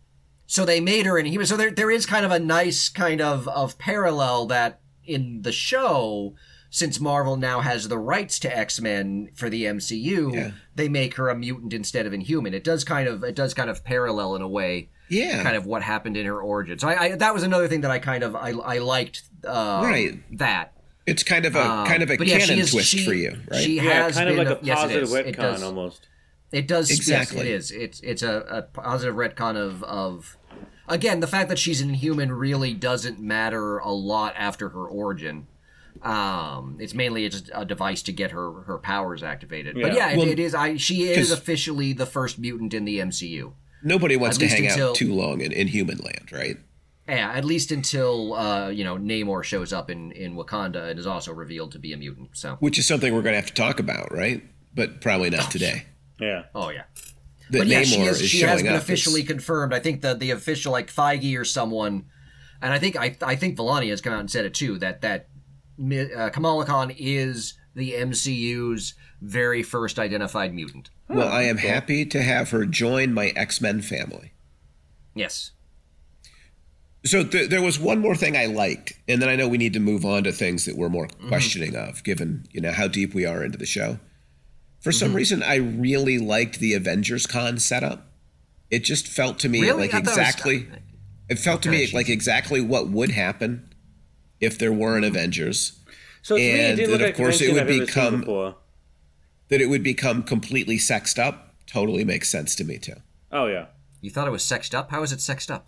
[0.46, 1.48] so they made her an Inhuman.
[1.48, 5.52] So there there is kind of a nice kind of of parallel that in the
[5.52, 6.36] show.
[6.76, 10.52] Since Marvel now has the rights to X Men for the MCU, Yeah.
[10.76, 12.56] they make her a mutant instead of inhuman.
[12.56, 15.44] It does kind of it does kind of parallel in a way yeah.
[15.44, 16.80] kind of what happened in her origin.
[16.80, 19.82] So I, I that was another thing that I kind of I, I liked uh,
[19.84, 20.24] Right.
[20.40, 20.74] that.
[21.06, 23.06] it's kind of a Um, kind of a but yeah, she canon is- twist she-
[23.06, 23.64] for you, right?
[23.64, 25.14] She yeah, has kind of like a yes, it positive is.
[25.14, 26.08] It retcon does- almost.
[26.52, 27.38] It does Exactly.
[27.38, 27.72] Yes, it is.
[27.72, 30.38] It's it's a, a positive retcon of of
[30.88, 35.46] again the fact that she's an inhuman really doesn't matter a lot after her origin.
[36.04, 39.76] Um, it's mainly just a device to get her her powers activated.
[39.76, 40.12] But Yeah.
[40.14, 40.54] yeah, it, it is.
[40.54, 43.54] I she is officially the first mutant in the MCU.
[43.84, 46.58] Nobody wants At to hang until- out too long in, in human land, right?
[47.08, 51.08] Yeah, at least until uh, you know Namor shows up in in Wakanda and is
[51.08, 52.30] also revealed to be a mutant.
[52.34, 54.42] So, Which is something we're going to have to talk about, right?
[54.76, 55.86] But probably not today.
[56.20, 56.44] Yeah.
[56.56, 56.84] oh yeah.
[57.50, 58.22] That but yeah, Namor she is.
[58.22, 58.82] is She has been up.
[58.82, 59.74] officially It's- confirmed.
[59.74, 62.06] I think the the official like Feige or someone,
[62.62, 65.02] and I think I I think Vellani has come out and said it too that
[65.02, 65.33] that Mi-
[66.16, 70.90] uh, Kamala Khan is the MCU's very first identified mutant.
[71.10, 74.34] well, I am happy to have her join my X Men family.
[75.16, 75.52] Yes.
[77.06, 79.74] So th- there was one more thing I liked, and then I know we need
[79.74, 81.28] to move on to things that we're more Mm-hmm.
[81.28, 84.00] questioning of, given you know how deep we are into the show.
[84.80, 85.18] For some Mm-hmm.
[85.18, 88.08] reason, I really liked the Avengers Con setup.
[88.70, 89.82] It just felt to me Really?
[89.88, 90.68] like it was- exactly.
[91.30, 93.73] It felt to me like exactly what would happen
[94.44, 95.80] if there were an Avengers.
[96.22, 98.56] So to me, And didn't that, of course, it would I've become-
[99.50, 102.96] That it would become completely sexed up totally makes sense to me too.
[103.32, 103.68] Oh yeah.
[104.02, 104.92] You thought it was sexed up?
[104.92, 105.68] How is it sexed up?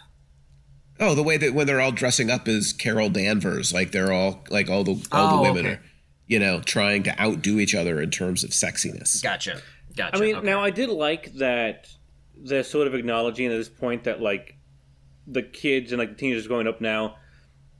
[0.99, 4.43] Oh, the way that when they're all dressing up as Carol Danvers, like they're all
[4.49, 5.75] like all the all Oh, the women okay.
[5.75, 5.81] are,
[6.27, 9.21] you know, trying to outdo each other in terms of sexiness.
[9.21, 9.61] Gotcha.
[9.95, 10.15] Gotcha.
[10.17, 10.45] I mean, okay.
[10.45, 11.87] now I did like that
[12.37, 14.55] they're sort of acknowledging at this point that like
[15.27, 17.15] the kids and like the teenagers growing up now,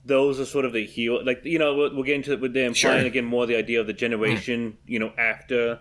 [0.06, 1.24] those are sort of the heel.
[1.26, 2.96] Like you know, we'll, we'll get into it with them Sure.
[2.96, 4.72] again more the idea of the generation.
[4.74, 4.92] Mm-hmm.
[4.92, 5.80] You know, after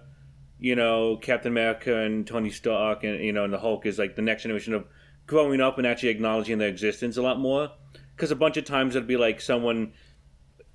[0.59, 4.17] you know Captain America and Tony Stark and you know and the Hulk is like
[4.17, 4.87] the next generation of
[5.27, 7.71] growing up and actually acknowledging their existence a lot more.
[8.17, 9.93] Because a bunch of times it'd be like someone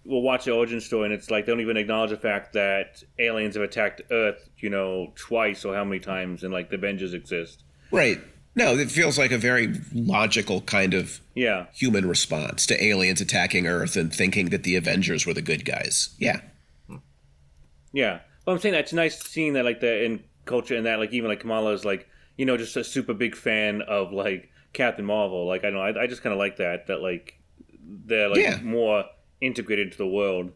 [0.05, 3.03] will watch the origin story and it's like they don't even acknowledge the fact that
[3.19, 7.13] aliens have attacked Earth, you know, twice or how many times, and like the Avengers
[7.13, 7.63] exist.
[7.91, 8.19] Right.
[8.55, 13.67] No, it feels like a very logical kind of Yeah, human response to aliens attacking
[13.67, 16.09] Earth and thinking that the Avengers were the good guys.
[16.17, 16.41] Yeah.
[17.93, 18.19] yeah.
[18.45, 21.29] But I'm saying that's nice seeing that like the in culture and that like even
[21.29, 22.07] like Kamala is like
[22.37, 25.45] you know just a super big fan of like Captain Marvel.
[25.47, 27.39] Like I don't know, I, I just kind of like that that like
[27.81, 28.59] they're like Yeah.
[28.61, 29.05] more
[29.41, 30.51] integrated into the world.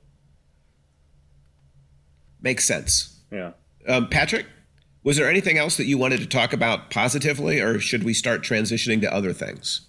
[2.41, 3.21] Makes sense.
[3.31, 3.51] Yeah.
[3.87, 4.45] Um, Patrick,
[5.03, 8.41] was there anything else that you wanted to talk about positively, or should we start
[8.41, 9.81] transitioning to other things?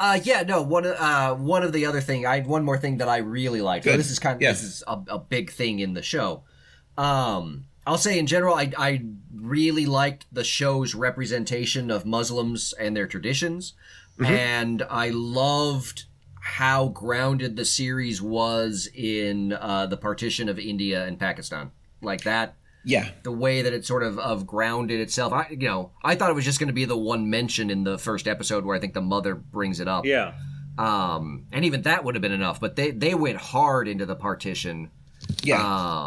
[0.00, 0.62] Uh, yeah, no.
[0.62, 3.60] One, uh, one of the other thing, I had one more thing that I really
[3.60, 3.84] liked.
[3.84, 3.98] Good.
[3.98, 4.52] this is kind of Yeah.
[4.52, 6.42] this is a, a big thing in the show.
[6.96, 9.02] Um, I'll say in general, I I
[9.34, 13.74] really liked the show's representation of Muslims and their traditions,
[14.24, 16.04] and I loved
[16.40, 21.70] how grounded the series was in uh, the partition of India and Pakistan,
[22.00, 25.32] like that Yeah, the way that it sort of of grounded itself.
[25.32, 27.84] I you know I thought it was just going to be the one mention in
[27.84, 30.04] the first episode where I think the mother brings it up.
[30.04, 30.34] Yeah.
[30.78, 34.16] Um, and even that would have been enough, but they they went hard into the
[34.16, 34.90] partition.
[35.42, 35.60] yeah,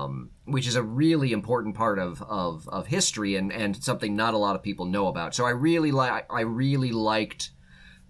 [0.03, 4.33] Um, which is a really important part of, of, of history and, and something not
[4.33, 5.33] a lot of people know about.
[5.35, 7.51] So I really like I really liked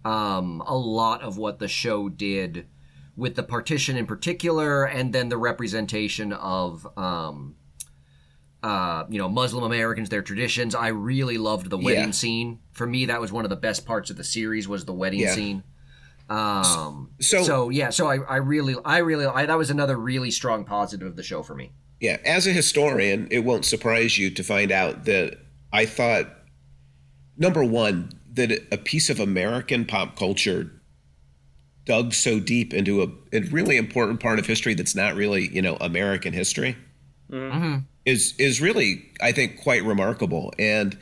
[0.03, 2.67] um, a lot of what the show did
[3.15, 7.55] with the partition in particular, and then the representation of um,
[8.69, 10.73] uh, you know Muslim Americans, their traditions.
[10.73, 12.11] I really loved the wedding Yeah.
[12.21, 12.59] scene.
[12.71, 15.19] For me, that was one of the best parts of the series was the wedding
[15.19, 15.33] Yeah.
[15.35, 15.63] scene.
[16.29, 20.31] Um, So- so yeah, so I, I really, I really, I, that was another really
[20.31, 21.71] strong positive of the show for me.
[21.99, 22.17] yeah.
[22.25, 25.37] As a historian, it won't surprise you to find out that
[25.71, 26.27] I thought,
[27.37, 30.71] number one, that a piece of American pop culture
[31.85, 35.61] dug so deep into a, a really important part of history that's not really, you
[35.61, 36.75] know, American history
[38.05, 40.53] is is really, I think, quite remarkable.
[40.59, 40.97] And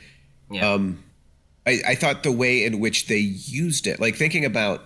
[0.50, 0.72] Yeah.
[0.72, 1.02] um,
[1.66, 4.82] I, I thought the way in which they used it, like thinking about,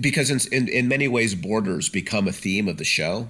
[0.00, 3.28] because in, in, in many ways, borders become a theme of the show.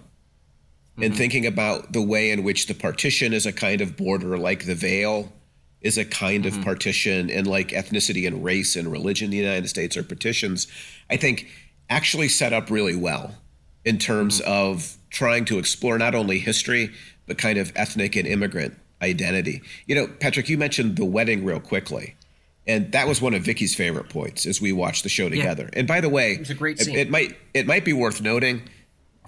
[0.96, 1.18] And mm-hmm.
[1.18, 4.74] thinking about the way in which the partition is a kind of border, like the
[4.74, 5.32] veil
[5.80, 6.62] is a kind of mm-hmm.
[6.62, 10.66] partition, and like ethnicity and race and religion in the United States are partitions,
[11.08, 11.46] I think
[11.88, 13.34] actually set up really well
[13.84, 14.50] in terms mm-hmm.
[14.50, 16.90] of trying to explore not only history,
[17.30, 19.62] but kind of ethnic and immigrant identity.
[19.86, 22.16] You know, Patrick, you mentioned the wedding real quickly.
[22.66, 25.70] And that was one of Vicky's favorite points as we watched the show together.
[25.74, 26.96] And by the way, was a great it- scene.
[26.96, 28.62] it might it might be worth noting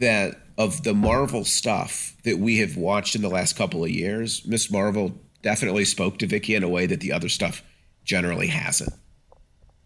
[0.00, 4.44] that of the Marvel stuff that we have watched in the last couple of years,
[4.44, 7.62] Miss Marvel definitely spoke to Vicky in a way that the other stuff
[8.04, 8.92] generally hasn't.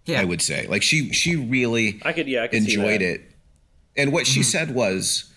[0.06, 3.02] yeah, I would say, like she she really I could, yeah, I could see enjoyed
[3.02, 3.20] that.
[3.20, 3.20] it.
[3.94, 4.44] And what she mm-hmm.
[4.44, 5.30] said was,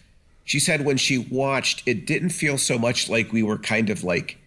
[0.50, 4.04] she said when she watched, it didn't feel so much like we were kind of
[4.04, 4.40] like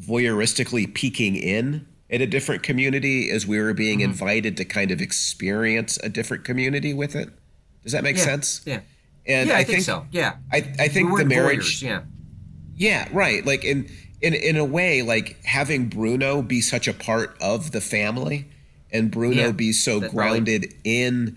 [0.00, 4.10] voyeuristically peeking in at a different community as we were being mm-hmm.
[4.10, 7.28] invited to kind of experience a different community with it.
[7.84, 8.62] Does that make yeah, sense?
[8.66, 8.80] Yeah,
[9.24, 10.04] And yeah, I, I, think, so.
[10.10, 12.00] Yeah, I, I think We the marriage voyeurs, yeah,
[12.74, 13.46] yeah, right.
[13.46, 13.88] Like in
[14.20, 18.48] in in a way, like having Bruno be such a part of the family,
[18.90, 21.36] and Bruno Yeah, be so really- grounded in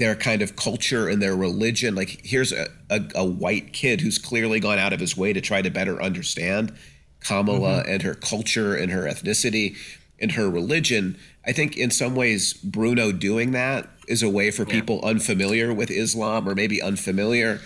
[0.00, 1.94] their kind of culture and their religion.
[1.94, 5.42] Like here's a, a, a white kid who's clearly gone out of his way to
[5.42, 6.72] try to better understand
[7.20, 7.92] Kamala Mm-hmm.
[7.92, 9.76] and her culture and her ethnicity
[10.18, 11.18] and her religion.
[11.46, 15.90] I think in some ways Bruno doing that is a way for people unfamiliar with
[15.90, 17.60] Islam or maybe unfamiliar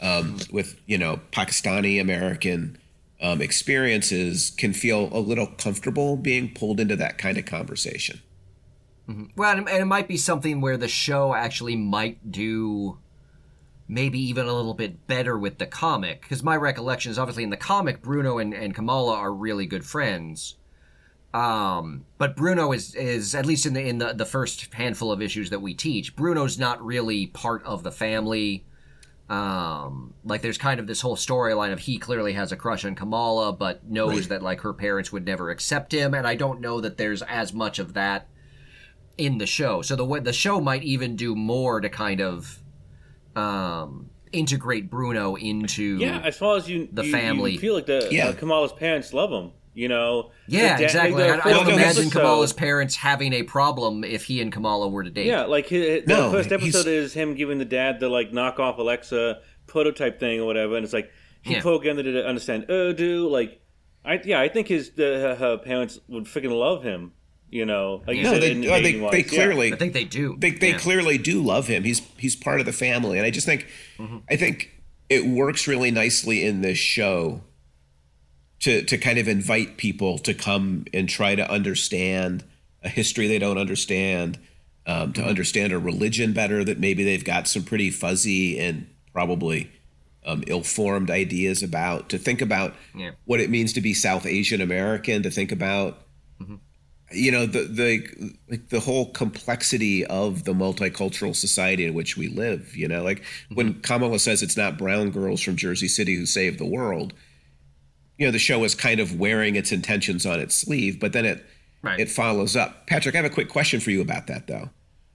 [0.00, 2.76] um, with you know Pakistani American
[3.22, 8.20] um, experiences can feel a little comfortable being pulled into that kind of conversation.
[9.36, 12.98] Well, and and it might be something where the show actually might do
[13.88, 16.20] maybe even a little bit better with the comic.
[16.20, 19.84] Because my recollection is obviously in the comic, Bruno and, and Kamala are really good
[19.84, 20.56] friends.
[21.32, 25.22] Um, but Bruno is, is at least in the in the, the first handful of
[25.22, 28.64] issues that we teach, Bruno's not really part of the family.
[29.30, 32.94] Um, like there's kind of this whole storyline of he clearly has a crush on
[32.94, 34.28] Kamala, but knows Right.
[34.30, 37.52] that like her parents would never accept him, and I don't know that there's as
[37.52, 38.26] much of that
[39.18, 39.82] in the show.
[39.82, 42.60] So the way the show might even do more to kind of
[43.36, 47.52] um, integrate Bruno into Yeah, as far as you, the you- family.
[47.52, 48.28] you feel like the Yeah.
[48.28, 49.52] uh, Kamala's parents love him.
[49.74, 50.32] You know.
[50.48, 51.22] yeah, The da- exactly.
[51.22, 54.50] like I, I don't first imagine episode- Kamala's parents having a problem if he and
[54.50, 55.26] Kamala were to date.
[55.26, 58.32] Yeah, like his, the No, first he's- episode is him giving the dad the like
[58.32, 61.10] knockoff Alexa prototype thing or whatever, and it's like
[61.42, 61.60] he Yeah.
[61.60, 63.28] programmed it to understand Urdu.
[63.28, 63.60] Like,
[64.04, 67.12] I yeah, I think his the, her, her parents would freaking love him.
[67.50, 69.14] You know, like you No, said, they, in- oh, they, dating-wise.
[69.14, 69.22] Yeah.
[69.28, 70.36] clearly I think they do.
[70.38, 70.78] they, they Yeah.
[70.78, 71.82] clearly do love him.
[71.84, 73.66] He's he's part of the family, and I just think
[74.28, 74.70] I think
[75.08, 77.40] it works really nicely in this show
[78.60, 82.44] to to kind of invite people to come and try to understand
[82.82, 84.38] a history they don't understand,
[84.86, 89.70] um, to understand a religion better that maybe they've got some pretty fuzzy and probably
[90.26, 92.08] um, ill-formed ideas about.
[92.10, 93.12] To think about Yeah.
[93.24, 95.22] what it means to be South Asian American.
[95.22, 96.02] To think about
[97.12, 102.28] you know the the like the whole complexity of the multicultural society in which we
[102.28, 103.22] live you know like
[103.54, 107.14] when kamala says it's not brown girls from jersey city who save the world
[108.18, 111.24] you know the show is kind of wearing its intentions on its sleeve, but then
[111.24, 111.46] it
[111.80, 112.00] Right.
[112.00, 112.88] it follows up.
[112.88, 114.70] Patrick, I have a quick question for you about that though.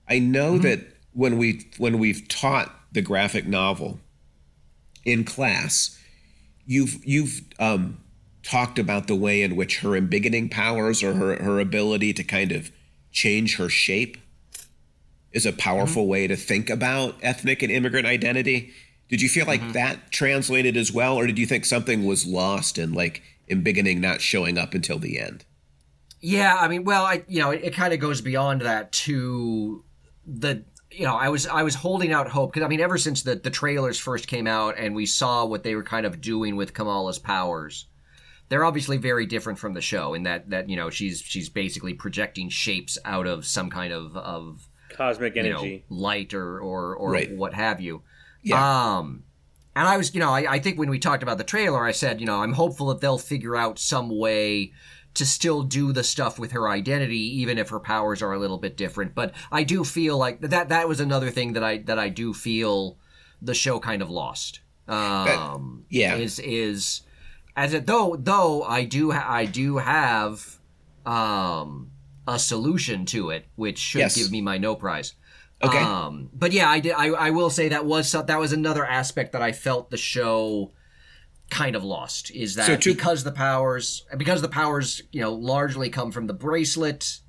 [0.08, 0.80] I know that
[1.12, 4.00] when we when we've taught the graphic novel
[5.04, 5.98] in class,
[6.64, 7.98] you've you've um,
[8.44, 12.52] talked about the way in which her embiggening powers or her her ability to kind
[12.52, 12.70] of
[13.10, 14.18] change her shape
[15.32, 18.72] is a powerful way to think about ethnic and immigrant identity.
[19.08, 19.72] Did you feel like mm-hmm.
[19.72, 24.20] that translated as well, or did you think something was lost in like embiggening not
[24.20, 25.44] showing up until the end?
[26.20, 29.84] Yeah, I mean, well, I you know, it, it kind of goes beyond that to
[30.26, 33.22] the you know, I was I was holding out hope because I mean, ever since
[33.22, 36.56] the the trailers first came out and we saw what they were kind of doing
[36.56, 37.86] with Kamala's powers,
[38.48, 41.94] they're obviously very different from the show in that that you know she's she's basically
[41.94, 45.84] projecting shapes out of some kind of of Cosmic you know energy.
[45.88, 47.32] light or or or Right.
[47.34, 48.02] what have you.
[48.42, 48.96] Yeah.
[48.98, 49.24] Um,
[49.76, 51.90] and I was, you know, I, I think when we talked about the trailer, I
[51.90, 54.72] said, you know, I'm hopeful that they'll figure out some way
[55.14, 58.58] to still do the stuff with her identity, even if her powers are a little
[58.58, 59.14] bit different.
[59.14, 62.32] But I do feel like that that was another thing that I that I do
[62.34, 62.98] feel
[63.42, 64.60] the show kind of lost.
[64.86, 66.16] Um, yeah.
[66.16, 67.00] is is
[67.56, 70.58] as it though though I do ha- I do have
[71.06, 71.90] um
[72.26, 74.16] a solution to it, which should Yes.
[74.16, 75.14] give me my no prize.
[75.62, 75.78] Okay.
[75.78, 76.92] Um, but yeah, I did.
[76.92, 79.96] I, I will say that was so- that was another aspect that I felt the
[79.96, 80.72] show
[81.50, 85.32] kind of lost is that So to- because the powers because the powers you know
[85.32, 87.20] largely come from the bracelet,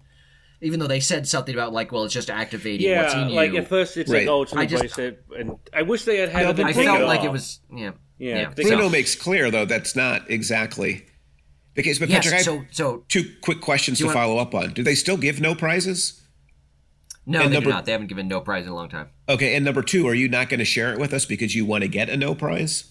[0.62, 3.36] even though they said something about like well it's just activating what's Yeah, in you.
[3.36, 4.20] like at first it's Right.
[4.26, 6.68] like oh it's an I just- bracelet, and I wish they had had No, it
[6.70, 7.26] I felt it like off.
[7.26, 8.50] it was yeah Yeah, yeah.
[8.56, 11.06] they- So- Bruno makes clear though that's not exactly
[11.76, 12.00] the case.
[12.00, 14.74] But yes, Patrick, I have so so two quick questions to want- follow up on.
[14.74, 16.22] Do they still give no prizes?
[17.26, 17.86] no, and they number- do not.
[17.86, 19.08] They haven't given no prize in a long time.
[19.28, 21.66] Okay, and number two, are you not going to share it with us because you
[21.66, 22.86] want to get a no prize?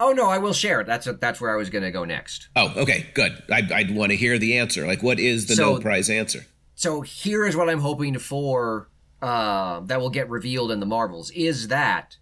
[0.00, 0.86] Oh no, I will share it.
[0.86, 2.48] That's that's where I was going to go next.
[2.56, 3.42] Oh, okay, good.
[3.50, 4.86] I'd, I'd want to hear the answer.
[4.86, 6.46] Like, what is the So- no prize answer?
[6.74, 8.88] so here is what I'm hoping for
[9.20, 12.16] uh, that will get revealed in the Marvels is that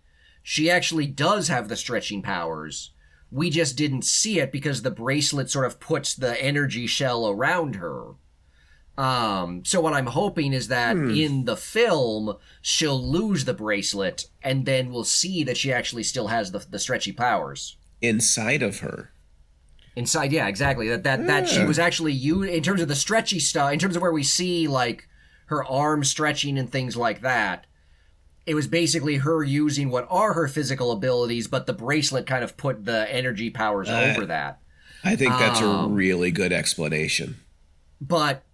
[0.48, 2.92] she actually does have the stretching powers.
[3.32, 7.74] We just didn't see it because the bracelet sort of puts the energy shell around
[7.74, 8.12] her.
[8.96, 14.64] Um, so what I'm hoping is that in the film she'll lose the bracelet, and
[14.66, 17.76] then we'll see that she actually still has the the stretchy powers.
[18.00, 19.10] Inside of her.
[19.96, 20.88] Inside, yeah, exactly.
[20.88, 23.96] That that that she was actually you in terms of the stretchy stuff, in terms
[23.96, 25.08] of where we see like
[25.46, 27.66] her arms stretching and things like that.
[28.46, 32.56] It was basically her using what are her physical abilities, but the bracelet kind of
[32.56, 34.60] put the energy powers Uh, over that.
[35.02, 37.36] I think that's a Um, really good explanation.
[38.00, 38.44] But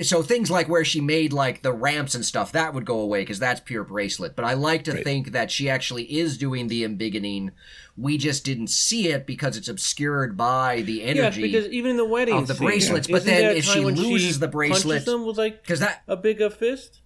[0.00, 3.20] so things like where she made like the ramps and stuff that would go away
[3.20, 4.34] because that's pure bracelet.
[4.34, 5.04] But I like to Right.
[5.04, 7.50] think that she actually is doing the embiggening.
[7.98, 11.42] We just didn't see it because it's obscured by the yeah, energy.
[11.42, 13.80] because even in the wedding of the scene, bracelets, but isn't then there if she
[13.84, 17.00] when loses the bracelet- them with like because that a bigger fist.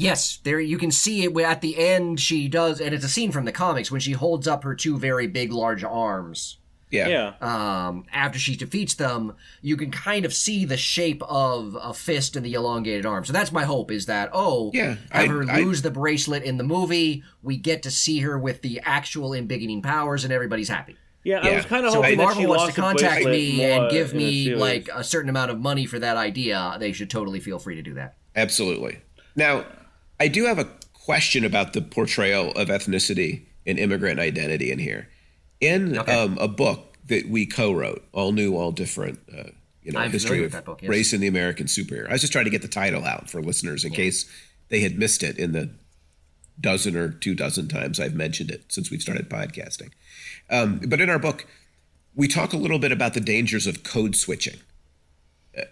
[0.00, 2.20] Yes, there you can see it at the end.
[2.20, 4.98] She does, and it's a scene from the comics when she holds up her two
[4.98, 6.56] very big, large arms.
[6.90, 7.06] Yeah.
[7.06, 11.94] Yeah, Um, after she defeats them, you can kind of see the shape of a
[11.94, 13.24] fist and the elongated arm.
[13.24, 16.42] So that's my hope: is that oh, Yeah, have I- her I- lose the bracelet
[16.42, 17.22] in the movie.
[17.42, 20.96] We get to see her with the actual embiggening powers, and everybody's happy.
[21.22, 21.38] yeah.
[21.46, 23.62] I was kind of So hoping if that Marvel she wants lost to contact me
[23.62, 27.38] and give me like a certain amount of money for that idea, they should totally
[27.38, 28.16] feel free to do that.
[28.34, 28.98] Absolutely.
[29.36, 29.64] Now,
[30.20, 35.08] I do have a question about the portrayal of ethnicity and immigrant identity in here.
[35.60, 36.12] In Okay.
[36.12, 39.50] um, a book that we co-wrote, all new, all different, uh,
[39.82, 40.88] you know, I'm history of that book, yes.
[40.88, 42.08] race in the American superhero.
[42.08, 44.30] I was just trying to get the title out for listeners in case
[44.68, 45.70] they had missed it in the
[46.60, 49.90] dozen or two dozen times I've mentioned it since we've started podcasting.
[50.50, 51.46] Um, but in our book,
[52.14, 54.60] we talk a little bit about the dangers of code switching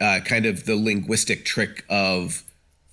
[0.01, 2.43] uh, kind of the linguistic trick of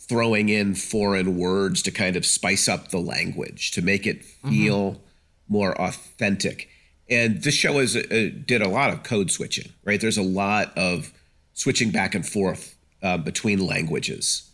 [0.07, 5.01] throwing in foreign words to kind of spice up the language to make it feel
[5.47, 6.69] more authentic.
[7.09, 9.99] And this show is uh, did a lot of code switching, right?
[10.01, 11.13] There's a lot of
[11.53, 14.51] switching back and forth uh, between languages.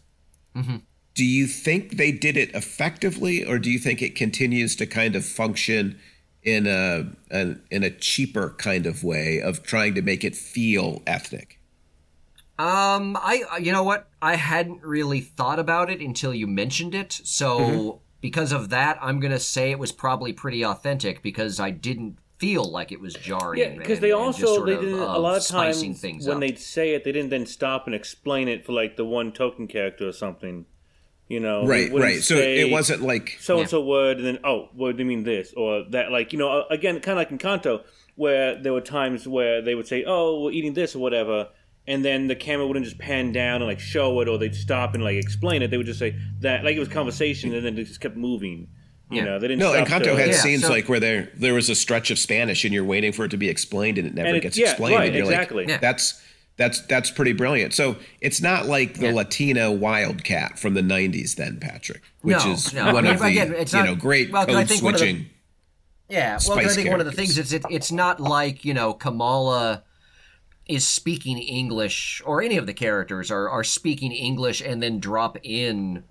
[1.13, 5.15] Do you think they did it effectively, or do you think it continues to kind
[5.15, 5.99] of function
[6.43, 11.01] in a, an in a cheaper kind of way of trying to make it feel
[11.05, 11.59] ethnic?
[12.61, 14.07] Um, I you know what?
[14.21, 17.11] I hadn't really thought about it until you mentioned it.
[17.23, 17.97] So Mm-hmm.
[18.21, 22.63] because of that, I'm gonna say it was probably pretty authentic because I didn't feel
[22.69, 23.59] like it was jarring.
[23.61, 26.41] Yeah, because they also they of, didn't a lot of times things when up.
[26.41, 29.67] they'd say it, they didn't then stop and explain it for like the one token
[29.67, 30.65] character or something.
[31.27, 32.21] You know, Right, They wouldn't right.
[32.21, 35.23] So it wasn't like so and so word, and then oh, what do you mean
[35.23, 36.11] this or that?
[36.11, 37.83] Like you know, again, kind of like Encanto,
[38.15, 41.47] where there were times where they would say, "Oh, we're eating this or whatever,"
[41.87, 44.93] and then the camera wouldn't just pan down and like show it, or they'd stop
[44.93, 45.71] and like explain it.
[45.71, 48.67] They would just say that like it was conversation, and then it just kept moving.
[49.09, 49.23] You Yeah.
[49.25, 49.59] know, they didn't.
[49.59, 52.11] No, stop Encanto to, had Yeah, scenes so- like where there there was a stretch
[52.11, 54.41] of Spanish and you're waiting for it to be explained and it never And it-
[54.43, 54.95] gets yeah, explained.
[54.99, 55.63] right, and you're exactly.
[55.63, 55.77] like, Yeah.
[55.79, 56.21] that's
[56.57, 57.73] that's that's pretty brilliant.
[57.73, 59.13] So it's not like the Yeah.
[59.13, 62.93] Latina Wildcat from the '90s, then Patrick, which No, is no.
[62.93, 64.93] one of the again, it's you not- know great well, 'cause I code think one
[64.93, 65.25] of the- switching.
[66.09, 68.73] Yeah, well, I Spice think one of the things is it, it's not like you
[68.73, 69.83] know Kamala
[70.67, 75.37] is speaking English or any of the characters are are speaking English and then drop
[75.43, 76.03] in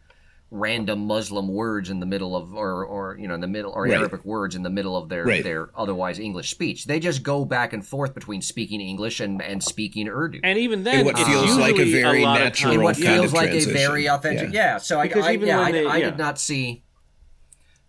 [0.52, 3.84] random Muslim words in the middle of or or you know in the middle or
[3.84, 3.92] Right.
[3.92, 5.44] Arabic words in the middle of their Right.
[5.44, 6.86] their otherwise English speech.
[6.86, 10.40] They just go back and forth between speaking English and and speaking Urdu.
[10.42, 12.82] And even then, In what it's feels like a usually very lot of natural times-
[12.82, 13.74] what kind feels of like a transition.
[13.74, 14.52] very authentic.
[14.52, 14.72] Yeah.
[14.72, 16.06] Yeah, so I, I, even yeah, I, they- I yeah.
[16.10, 16.82] did not see.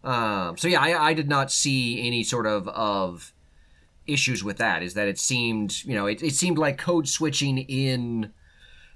[0.03, 3.34] Um, so yeah, I, I did not see any sort of of
[4.14, 4.84] issues with that.
[4.84, 8.32] Is that it seemed you know it, it seemed like code switching in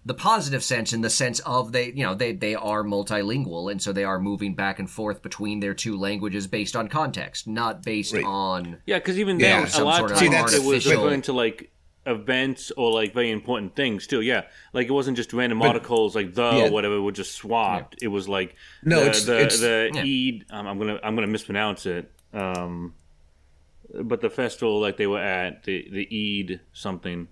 [0.07, 3.81] the positive sense, in the sense of they you know they they are multilingual and
[3.81, 7.81] so they are moving back and forth between their two languages based on context, not
[7.83, 8.23] based Right.
[8.23, 9.65] on Yeah, because even Yeah.
[9.65, 11.71] then, a lot sort of of See, times that's- it was artificial- referring to like
[12.07, 14.21] events or like very important things too.
[14.21, 14.43] Yeah,
[14.73, 16.67] like it wasn't just random articles like the Yeah.
[16.67, 17.95] or whatever were just swapped.
[17.99, 20.01] It was like No, the it's- the, it's- the Yeah.
[20.01, 20.45] Eid.
[20.51, 22.11] Um, I'm gonna I'm gonna mispronounce it.
[22.31, 22.93] Um,
[24.03, 26.07] but the festival like they were at the the
[26.51, 27.27] Eid something,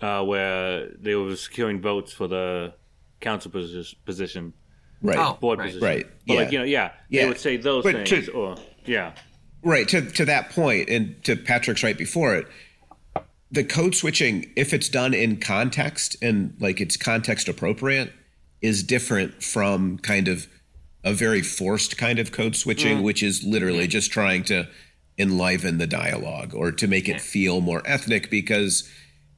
[0.00, 2.74] uh, where they were securing votes for the
[3.20, 4.52] council posi- position,
[5.02, 5.18] Right.
[5.18, 5.36] Oh.
[5.40, 5.66] board Right.
[5.66, 5.86] position.
[5.86, 6.50] Right, But like yeah.
[6.52, 7.22] you know, yeah, Yeah.
[7.22, 8.56] they would say those But things to- or
[8.86, 9.12] yeah.
[9.62, 12.46] Right to to that point, and to Patrick's right before it,
[13.50, 18.12] the code switching, if it's done in context and like it's context appropriate,
[18.62, 20.46] is different from kind of
[21.04, 24.68] a very forced kind of code switching, which is literally just trying to
[25.20, 28.88] enliven the dialogue or to make it feel more ethnic because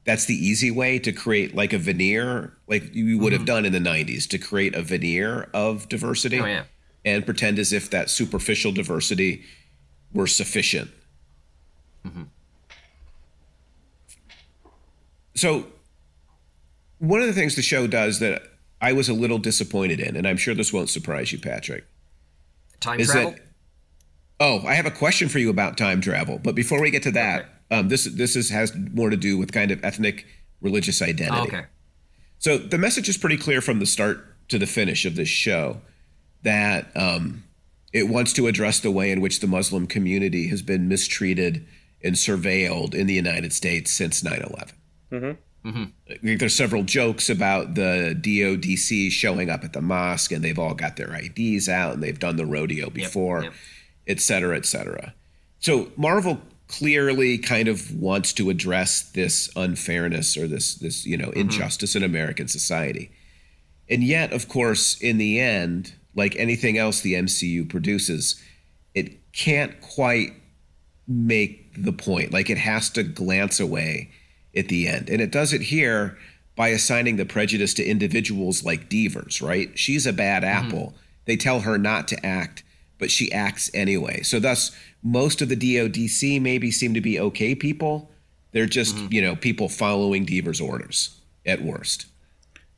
[0.05, 3.45] that's the easy way to create like a veneer, like you would have mm-hmm.
[3.47, 6.63] done in the 90s, to create a veneer of diversity Oh, yeah.
[7.03, 9.43] and pretend as if that superficial diversity
[10.13, 10.91] were sufficient.
[12.05, 12.23] Mm-hmm.
[15.35, 15.65] So,
[16.99, 18.43] one of the things the show does that
[18.79, 21.85] I was a little disappointed in, and I'm sure this won't surprise you, Patrick,
[22.79, 23.31] time is travel.
[23.31, 23.39] that.
[24.39, 27.11] Oh, I have a question for you about time travel, but before we get to
[27.11, 30.25] that, um, this this is, has more to do with kind of ethnic
[30.61, 31.37] religious identity.
[31.37, 31.65] Oh, okay.
[32.39, 35.81] So the message is pretty clear from the start to the finish of this show
[36.43, 37.43] that um,
[37.93, 41.65] it wants to address the way in which the Muslim community has been mistreated
[42.03, 44.75] and surveilled in the United States since 9 11.
[46.09, 50.59] I think there's several jokes about the DODC showing up at the mosque and they've
[50.59, 53.53] all got their IDs out and they've done the rodeo before, yep.
[54.07, 55.13] Et cetera, et cetera.
[55.59, 61.27] So Marvel clearly kind of wants to address this unfairness or this this you know
[61.29, 61.41] mm-hmm.
[61.41, 63.11] injustice in American society.
[63.89, 68.41] And yet, of course, in the end, like anything else the MCU produces,
[68.95, 70.33] it can't quite
[71.07, 72.31] make the point.
[72.31, 74.11] Like it has to glance away
[74.55, 75.09] at the end.
[75.09, 76.17] And it does it here
[76.55, 79.77] by assigning the prejudice to individuals like Devers, right?
[79.77, 80.67] She's a bad mm-hmm.
[80.67, 80.93] apple.
[81.25, 82.62] They tell her not to act,
[83.03, 84.21] but she acts anyway.
[84.21, 84.71] So thus
[85.03, 88.09] most of the DODC maybe seem to be okay people.
[88.53, 89.11] They're just, mm-hmm.
[89.11, 92.05] you know, people following Devers' orders at worst.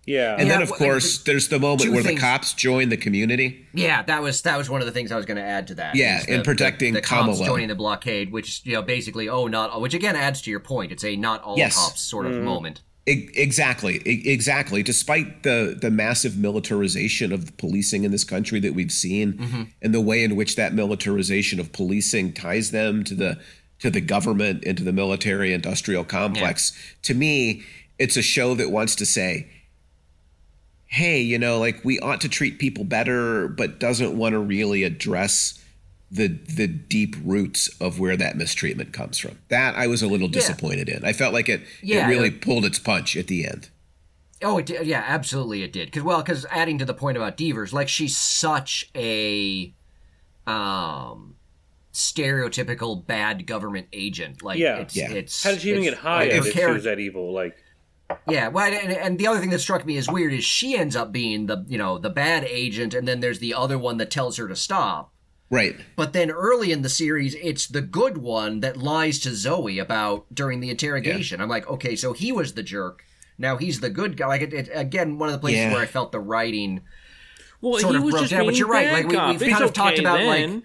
[0.08, 0.32] Yeah.
[0.32, 2.98] And Yeah, then of well, course there's the moment where things- the cops join the
[2.98, 3.68] community.
[3.76, 5.76] Yeah, that was that was one of the things I was going to add to
[5.76, 5.94] that.
[5.94, 9.46] Yeah, is in protecting the, the cops joining the blockade, which you know basically oh
[9.46, 10.92] not which again adds to your point.
[10.92, 11.76] It's a not all Yes.
[11.76, 12.42] cops sort of mm.
[12.42, 12.82] moment.
[13.08, 14.82] Exactly, exactly.
[14.82, 19.64] Despite the the massive militarization of policing in this country that we've seen, mm-hmm.
[19.84, 23.40] and the way in which that militarization of policing ties them to the
[23.78, 27.62] to the government and to the military industrial complex, to me,
[28.00, 29.50] it's a show that wants to say,
[30.88, 34.82] "Hey, you know, like we ought to treat people better," but doesn't want to really
[34.82, 35.64] address
[36.16, 39.38] the the deep roots of where that mistreatment comes from.
[39.50, 41.04] That I was a little disappointed in.
[41.06, 43.70] I felt like it Yeah, it really it- pulled its punch at the end.
[44.42, 44.86] Oh, it did.
[44.86, 45.86] yeah, absolutely, it did.
[45.88, 49.74] Because well, because adding to the point about Devers, like she's such a
[50.48, 51.36] um
[51.94, 54.44] stereotypical bad government agent.
[54.44, 54.78] Like Yeah.
[54.78, 55.12] it's Yeah.
[55.12, 57.32] it's How did she even it's- get hired her if she was that evil?
[57.34, 57.56] Like,
[58.30, 60.96] Yeah, well, and, and the other thing that struck me as weird is she ends
[60.96, 64.12] up being the you know the bad agent, and then there's the other one that
[64.12, 65.12] tells her to stop.
[65.50, 65.76] Right.
[65.96, 70.26] But then early in the series, it's the good one that lies to Zoe about
[70.34, 71.40] during the interrogation.
[71.40, 73.04] I'm like, okay, so he was the jerk.
[73.38, 74.28] Now he's the good guy.
[74.28, 75.74] Like it, it, again, one of the places Yeah.
[75.74, 76.82] where I felt the writing.
[77.62, 79.52] well, Sort he of was broke just down, but you're right, like, we, we've It's
[79.52, 80.64] kind of talked okay about, like, then.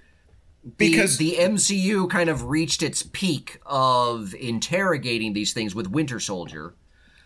[0.76, 6.20] Because- the, the MCU kind of reached its peak of interrogating these things with Winter
[6.20, 6.74] Soldier.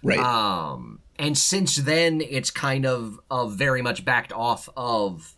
[0.03, 0.19] Right.
[0.19, 5.35] Um, and since then, it's kind of, of very much backed off of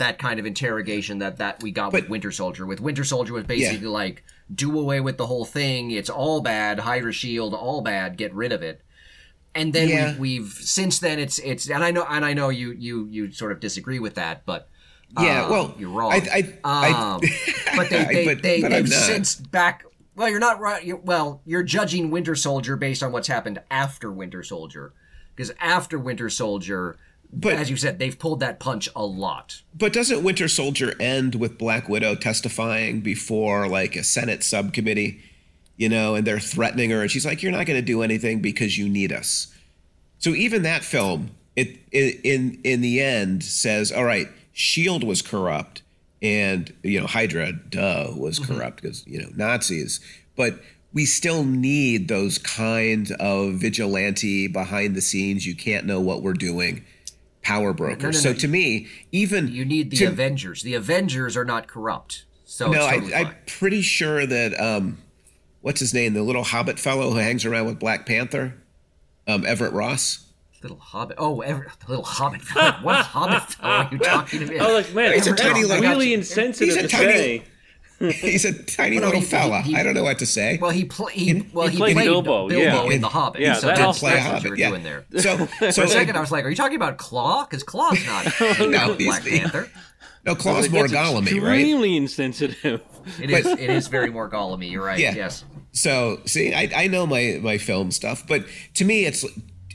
[0.00, 2.66] that kind of interrogation that, that we got with Winter Soldier.
[2.66, 4.22] With Winter Soldier was basically like,
[4.54, 5.92] do away with the whole thing.
[5.92, 6.80] It's all bad.
[6.80, 8.16] Hydra Shield, all bad.
[8.18, 8.82] Get rid of it.
[9.54, 10.12] And then Yeah.
[10.18, 13.32] we, we've since then it's it's and I know and I know you you you
[13.32, 14.68] sort of disagree with that, but
[15.20, 15.44] yeah.
[15.44, 16.12] um, well, you're wrong.
[16.12, 17.20] I, I, I, Um,
[17.76, 19.84] but they they, But- they but they've since back.
[20.16, 20.84] Well, you're not right.
[20.84, 24.92] you well, you're judging Winter Soldier based on what's happened after Winter Soldier,
[25.34, 26.96] because after Winter Soldier,
[27.32, 29.62] But- as you said, they've pulled that punch a lot.
[29.76, 35.20] But doesn't Winter Soldier end with Black Widow testifying before like a Senate subcommittee,
[35.76, 38.40] you know, and they're threatening her, and she's like, "You're not going to do anything
[38.40, 39.46] because you need us."
[40.18, 45.22] So even that film, it, it in in the end says, "All right, Shield was
[45.22, 45.82] corrupt,
[46.20, 48.54] and you know Hydra, duh, was mm-hmm.
[48.54, 50.00] corrupt because you know Nazis,
[50.36, 50.60] but."
[50.92, 55.46] We still need those kind of vigilante behind the scenes.
[55.46, 56.84] You can't know what we're doing
[57.42, 58.02] power brokers.
[58.02, 58.38] No, no, so no.
[58.38, 60.62] to me, even You need the to- Avengers.
[60.62, 63.26] The Avengers are not corrupt, so no, it's totally I, fine.
[63.32, 64.98] I'm pretty sure that um,
[65.60, 68.54] what's his name, the little Hobbit fellow who hangs around with Black Panther,
[69.26, 70.26] um, Everett Ross.
[70.62, 71.16] Little Hobbit.
[71.18, 72.42] Oh, ever, little Hobbit.
[72.82, 74.70] what Hobbit fellow are you talking about?
[74.70, 77.42] Oh, like man, it's a tiny little- really insensitive He's a to tiny- say.
[78.12, 79.60] He's a tiny Well, little he- he- fella.
[79.62, 80.58] he- I don't know what to say.
[80.60, 81.12] Well, he played.
[81.16, 82.82] He, well, he, played played Bilbo, yeah.
[82.84, 83.40] in the Hobbit.
[83.42, 84.68] Yeah, so that that's, play that's what you were yeah.
[84.70, 85.04] doing there.
[85.18, 87.48] So, For so a second, I was like, "Are you talking about Klaue?
[87.48, 89.68] Because Klaue's not No, Black the- Panther.
[90.24, 91.32] no, Klaue's more Gollum, right?
[91.32, 92.80] Extremely insensitive.
[93.20, 93.46] It is.
[93.46, 94.68] it is very more Gollum.
[94.70, 94.98] You're right.
[94.98, 95.14] Yeah.
[95.14, 95.44] Yes.
[95.72, 98.44] So see, I, I know my my film stuff, but
[98.74, 99.24] to me, it's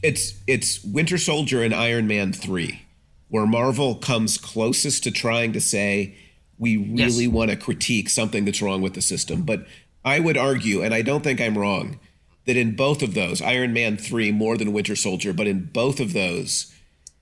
[0.02, 2.82] it's it's Winter Soldier and Iron Man three,
[3.30, 6.16] where Marvel comes closest to trying to say
[6.58, 7.28] we really Yes.
[7.28, 9.44] want to critique something that's wrong with the system.
[9.44, 9.68] But
[10.04, 12.00] I would argue, and I don't think I'm wrong,
[12.46, 16.00] that in both of those, Iron Man three more than Winter Soldier, but in both
[16.00, 16.72] of those,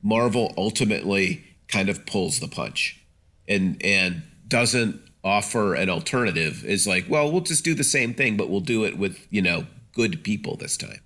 [0.01, 2.99] Marvel ultimately kind of pulls the punch
[3.47, 8.35] and and doesn't offer an alternative is like well we'll just do the same thing
[8.35, 10.99] but we'll do it with you know good people this time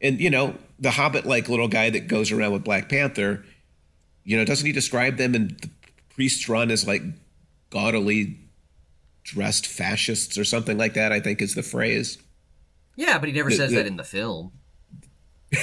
[0.00, 3.44] and you know the hobbit like little guy that goes around with black panther
[4.24, 5.68] you know doesn't he describe them in the
[6.14, 7.02] priest's run as like
[7.70, 8.38] gaudily
[9.24, 12.18] dressed fascists or something like that i think is the phrase
[12.96, 14.52] Yeah, but he never The- says the- that in the film.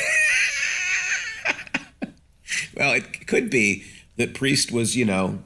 [2.75, 3.83] well it could be
[4.17, 5.39] that priest was you know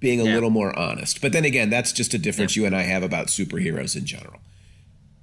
[0.00, 0.34] being a Yeah.
[0.34, 3.28] little more honest but then again that's just a difference you and i have about
[3.28, 4.40] superheroes in general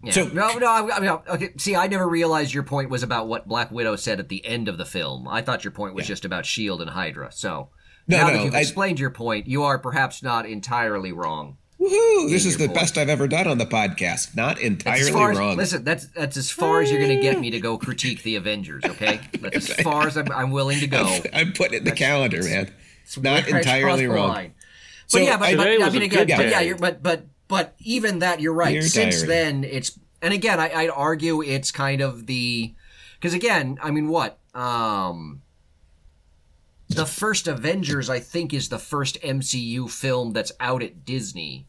[0.04, 0.12] Yeah.
[0.12, 0.68] So- no, no.
[0.68, 1.50] I, I mean, okay.
[1.58, 4.68] See, I never realized your point was about what Black Widow said at the end
[4.68, 5.30] of the film.
[5.30, 7.32] I thought your point was just about Shield and Hydra.
[7.32, 7.70] So
[8.08, 11.58] No, now no, that you've I- explained your point, you are perhaps not entirely wrong.
[11.80, 12.30] Woohoo!
[12.30, 12.76] This is the voice.
[12.78, 14.36] best I've ever done on the podcast.
[14.38, 15.58] Not entirely as as, wrong.
[15.58, 18.38] Listen, that's that's as far as you're going to get me to go critique the
[18.38, 18.84] Avengers.
[18.86, 21.20] Okay, that's as far as I'm, I'm willing to go.
[21.34, 22.72] I'm putting it in the calendar, man.
[23.04, 24.30] It's Not where I cross entirely wrong.
[24.30, 24.54] line.
[25.08, 27.76] So but yeah, but, I- but I mean again, but yeah, you're, but but but
[27.80, 28.72] even that, you're right.
[28.74, 29.28] Dear Since diary.
[29.28, 32.74] then, it's and again, I, I'd argue it's kind of the
[33.20, 35.42] because again, I mean, what um.
[36.96, 41.68] The first Avengers, I think, is the first MCU film that's out at Disney.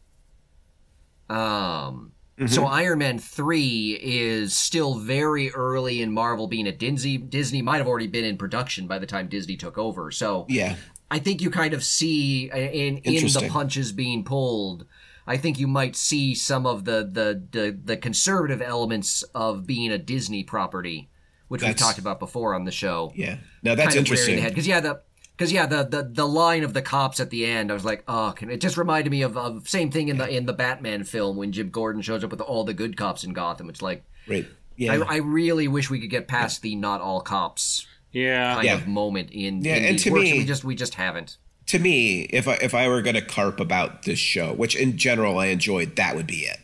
[1.29, 2.47] Um, Mm-hmm.
[2.53, 7.17] so Iron Man three is still very early in Marvel being at Disney.
[7.17, 10.11] Disney might have already been in production by the time Disney took over.
[10.11, 10.75] So yeah,
[11.09, 14.85] I think you kind of see uh, in in the punches being pulled.
[15.25, 19.93] I think you might see some of the the the, the conservative elements of being
[19.93, 21.09] a Disney property,
[21.47, 23.13] which we've talked about before on the show.
[23.15, 23.37] yeah.
[23.63, 24.43] Now that's interesting.
[24.43, 25.01] Because yeah, the
[25.37, 28.03] because yeah, the, the the line of the cops at the end, I was like,
[28.07, 31.03] oh, can, it just reminded me of, of same thing in the in the Batman
[31.03, 33.69] film when Jim Gordon shows up with all the good cops in Gotham.
[33.69, 34.45] It's like Right.
[34.77, 34.93] Yeah.
[34.93, 38.55] I, I really wish we could get past the not all cops Yeah.
[38.55, 38.73] kind Yeah.
[38.75, 40.23] of moment in, Yeah, in and to works.
[40.23, 41.37] me- we just we just haven't.
[41.67, 44.97] to me, if I if I were going to carp about this show, which in
[44.97, 46.59] general I enjoyed, that would be it.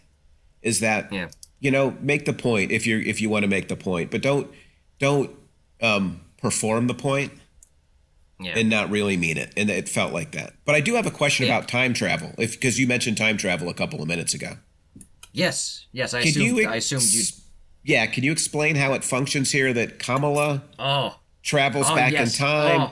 [0.61, 1.27] Is that Yeah.
[1.59, 4.21] you know make the point if you if you want to make the point, but
[4.21, 4.49] don't
[4.99, 5.31] don't
[5.81, 7.31] um, perform the point
[8.43, 8.57] Yeah.
[8.57, 9.53] and not really mean it.
[9.57, 10.53] And it felt like that.
[10.65, 11.57] But I do have a question Yeah.
[11.57, 14.57] about time travel, if because you mentioned time travel a couple of minutes ago.
[15.33, 16.13] Yes, yes.
[16.13, 16.57] I Can assumed.
[16.57, 17.23] you I assumed you.
[17.83, 22.33] Yeah, can you explain how it functions here that Kamala Oh, travels Oh, back yes.
[22.39, 22.91] in time Oh.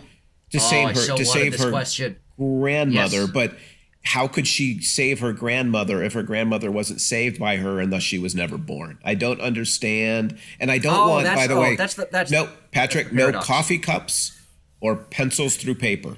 [0.51, 2.15] to oh, save her so to save her question.
[2.37, 3.29] grandmother, Yes.
[3.31, 3.57] but
[4.05, 8.01] how could she save her grandmother if her grandmother wasn't saved by her and thus
[8.01, 8.97] she was never born?
[9.03, 10.37] I don't understand.
[10.59, 13.33] And I don't Oh, want, by the oh, way, that's the- that's- no, Patrick, that's
[13.33, 14.31] no coffee cups
[14.81, 16.17] or pencils through paper.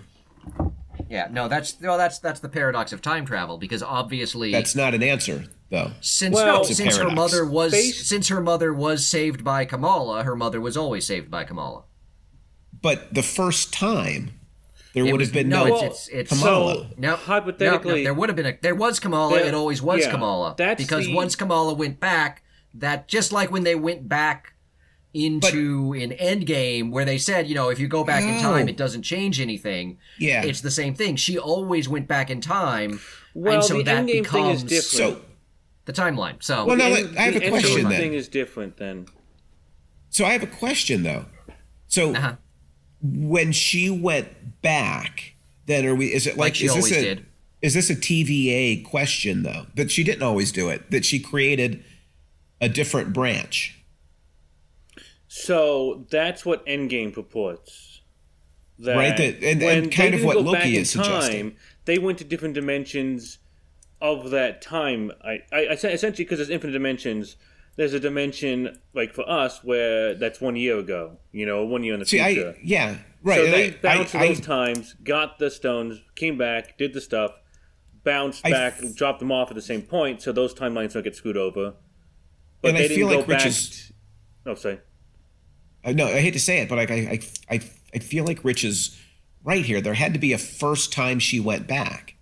[1.09, 4.93] Yeah, no, that's well, that's that's the paradox of time travel because obviously That's not
[4.93, 5.91] an answer, though.
[5.99, 10.24] since Well- It's since her mother was Based- since her mother was saved by Kamala,
[10.24, 11.84] her mother was always saved by Kamala.
[12.82, 14.32] But the first time,
[14.93, 16.74] there It would was- have been no, no, it's- it's- it's- Kamala.
[16.76, 19.36] So- No, Hypothetically- no, no, there would have been a there was Kamala.
[19.36, 22.43] There- it always was yeah, Kamala that's because the- once Kamala went back,
[22.74, 24.51] that just like when they went back
[25.14, 28.78] into an Endgame where they said, you know, if you go back in time, it
[28.78, 29.97] doesn't change anything.
[30.18, 30.43] Yeah.
[30.43, 31.16] it's the same thing.
[31.18, 32.99] She always went back in time,
[33.34, 35.16] Well, and so the that Endgame thing is becomes different.
[35.18, 35.22] so,
[35.86, 36.41] the timeline.
[36.41, 37.99] So well, now The I have the a question then.
[37.99, 39.07] thing is different then.
[40.09, 41.26] So I have a question though.
[41.88, 42.36] So Uh-huh.
[43.01, 45.36] when she went back,
[45.66, 46.14] then are we?
[46.14, 47.26] Is it like, Like she is this always a did.
[47.62, 49.66] is this a TVA question though?
[49.76, 50.89] That she didn't always do it.
[50.91, 51.84] That she created
[52.62, 53.78] a different branch.
[55.34, 58.01] So that's what Endgame purports.
[58.79, 61.51] That Right, that- and- and kind of what Loki is suggesting.
[61.51, 63.38] time, They went to different dimensions
[64.01, 65.09] of that time.
[65.23, 67.38] I, I, I essentially because there's infinite dimensions.
[67.77, 71.17] There's a dimension like for us where that's one year ago.
[71.32, 72.55] You know, one year in the See, future.
[72.57, 73.38] I yeah, right.
[73.38, 76.91] so they I- bounced I- to I- those times, got the stones, came back, did
[76.93, 77.32] the stuff,
[78.03, 81.15] bounced I- back, dropped them off at the same point, so those timelines don't get
[81.15, 81.75] screwed over.
[82.61, 83.51] But And I they didn't feel go like back.
[83.53, 83.93] T-
[84.45, 84.79] oh, sorry.
[85.84, 87.61] I no, I hate to say it, but like I, I, I,
[87.95, 88.97] I feel like Rich is
[89.43, 89.82] right here.
[89.82, 92.15] There had to be a first time she went back.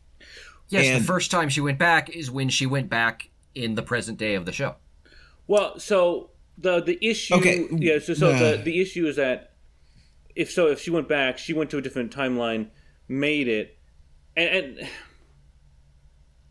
[0.69, 3.81] yes, and- the first time she went back is when she went back in the
[3.83, 4.75] present day of the show.
[5.47, 7.65] Well, so the the issue, Okay.
[7.71, 7.99] yeah.
[7.99, 8.39] So, so Nah.
[8.39, 9.53] the the issue is that
[10.35, 12.67] if so, if she went back, she went to a different timeline,
[13.07, 13.77] made it,
[14.37, 14.89] and, and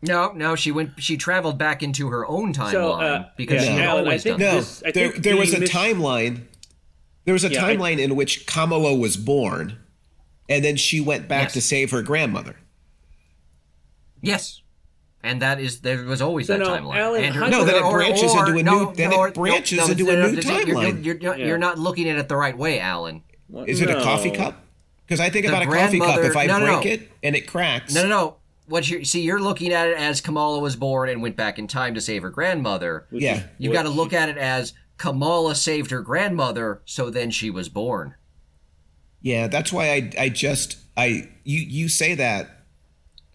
[0.01, 0.91] No, no, she went.
[1.01, 4.07] She traveled back into her own timeline So, uh, because yeah, she had Alan, I
[4.07, 4.47] always think done.
[4.47, 4.57] No, that.
[4.59, 6.41] This- I there, think there was a mis- timeline.
[7.29, 9.77] There was a Yeah, I- timeline in which Kamala was born,
[10.49, 11.53] and then she went back Yes.
[11.53, 12.55] to save her grandmother.
[14.19, 14.63] Yes,
[15.21, 16.95] and that is there was always So that no, timeline.
[16.97, 19.35] Alan, and how- No, then it branches or- into a no, new- then no, it
[19.35, 21.05] branches no, into a new you're- you're- timeline.
[21.05, 21.45] You're, you're, Yeah.
[21.45, 23.21] you're not looking at it the right way, Alan.
[23.67, 24.63] Is it a coffee cup?
[25.05, 26.19] Because I think The about a coffee cup.
[26.23, 26.91] If I no, no, break no.
[26.93, 28.35] it and it cracks, No, no, no.
[28.67, 31.67] What you see, you're looking at it as Kamala was born and went back in
[31.67, 33.05] time to save her grandmother.
[33.11, 37.49] yeah, You've got to look at it as Kamala saved her grandmother, so then she
[37.49, 38.13] was born.
[39.21, 39.47] yeah.
[39.47, 42.49] That's why I, I just, I, you, you say that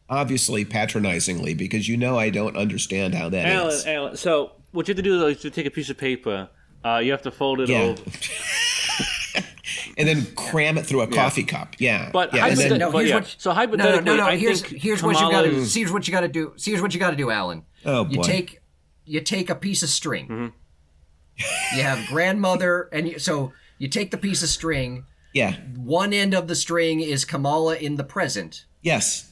[0.08, 3.84] obviously patronizingly because you know I don't understand how that is.
[3.86, 4.16] Alan, Alan.
[4.16, 6.48] So what you have to do is to take a piece of paper.
[6.84, 7.80] Uh, you have to fold it Yeah.
[7.80, 8.02] over.
[9.96, 11.76] and then cram it through a coffee cup.
[11.78, 13.34] Yeah, But yeah, hypothet- then, No, But here's yeah, what.
[13.38, 14.24] so no, no, no, no.
[14.26, 15.48] I Here's think here's what you got to.
[15.48, 16.52] Kamala's- Here's what you got to do.
[16.62, 17.62] Here's what you got to do, Alan.
[17.86, 18.10] Oh, boy.
[18.16, 18.60] You take
[19.06, 20.24] you take a piece of string.
[20.28, 20.46] Mm-hmm.
[21.74, 25.04] You have grandmother, and you, so you take the piece of string.
[25.32, 28.64] yeah, One end of the string is Kamala in the present.
[28.82, 29.30] yes,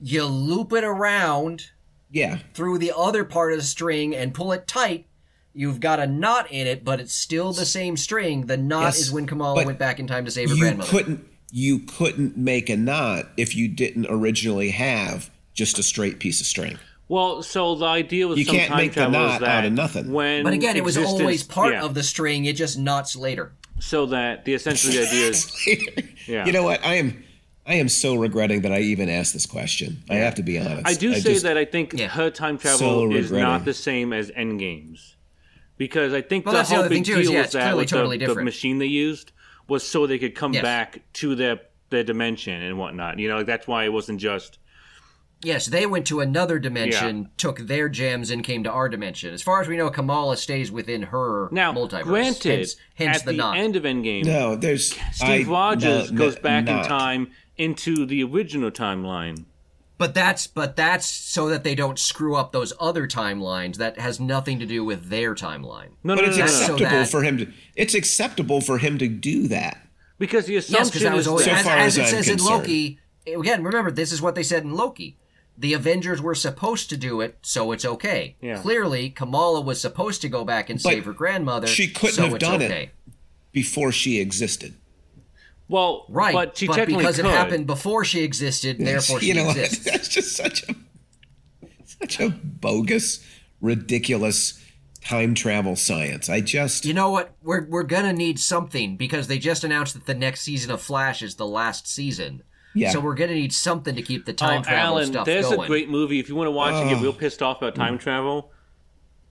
[0.00, 1.70] You loop it around
[2.10, 2.38] yeah.
[2.54, 5.06] through the other part of the string and pull it tight.
[5.52, 8.46] You've got a knot in it, but it's still the same string.
[8.46, 10.60] The knot Yes, is when Kamala but went back in time to save her You
[10.62, 10.90] grandmother.
[10.90, 16.40] couldn't, you couldn't make a knot if you didn't originally have just a straight piece
[16.40, 16.78] of string.
[17.10, 19.48] Well, so the idea with You some can't time make the travel knot is that
[19.48, 20.12] out of nothing.
[20.12, 22.44] When but again, it was always part yeah, of the string.
[22.44, 23.50] It just knots later.
[23.80, 25.66] So that the essentially the idea is
[26.28, 26.46] Yeah.
[26.46, 26.84] You know what?
[26.86, 27.24] I am,
[27.66, 30.04] I am so regretting that I even asked this question.
[30.08, 30.86] I have to be honest.
[30.86, 32.06] I do say just- that I think Yeah.
[32.06, 33.42] her time travel So is regretting.
[33.42, 35.16] not the same as Endgame's.
[35.78, 37.42] Because I think Well, the that's the whole other thing, big too, is, deal yeah,
[37.42, 39.32] was that clearly with the, the machine they used
[39.66, 40.62] was so they could come Yes.
[40.62, 41.58] back to their
[41.88, 43.18] their dimension and whatnot.
[43.18, 44.58] You know, like that's why it wasn't just
[45.42, 49.32] Yes, they went to another dimension, took their gems, and came to our dimension.
[49.32, 51.72] As far as we know, Kamala stays within her now.
[51.72, 52.02] multiverse.
[52.02, 54.54] Granted, hence, hence at the, the, end of Endgame, no.
[54.56, 59.44] There's Steve I- Rogers no, goes no, back in time into the original timeline.
[59.96, 63.76] But that's but that's so that they don't screw up those other timelines.
[63.76, 65.90] That has nothing to do with their timeline.
[66.02, 66.46] No, But no, it's no, no, no.
[66.46, 67.46] So acceptable that- for him to.
[67.76, 69.78] It's acceptable for him to do that.
[70.18, 72.28] because the assumption because that was always, So as, far as as it I'm says
[72.28, 72.44] in.
[72.44, 72.98] Loki.
[73.26, 75.16] Again, remember this is what they said in Loki.
[75.60, 78.36] The Avengers were supposed to do it, so it's okay.
[78.40, 78.56] Yeah.
[78.62, 81.66] Clearly, Kamala was supposed to go back and But save her grandmother.
[81.66, 82.64] she couldn't so have it's done it.
[82.64, 82.90] okay.
[83.52, 84.74] Before she existed.
[85.68, 87.26] well, Right, but she but technically because could.
[87.26, 89.84] it happened before she existed, therefore she you know exists.
[89.84, 90.74] That's just such a
[91.84, 93.22] such a bogus,
[93.60, 94.64] ridiculous
[95.04, 96.28] time travel science.
[96.30, 97.34] I just You know what?
[97.42, 101.22] We're we're gonna need something because they just announced that the next season of Flash
[101.22, 102.42] is the last season.
[102.74, 102.90] Yeah.
[102.90, 105.60] So we're gonna need something to keep the time Oh, travel Alan, stuff there's going.
[105.60, 106.20] a great movie.
[106.20, 107.02] If you want to watch and get Oh.
[107.02, 108.52] real pissed off about time travel,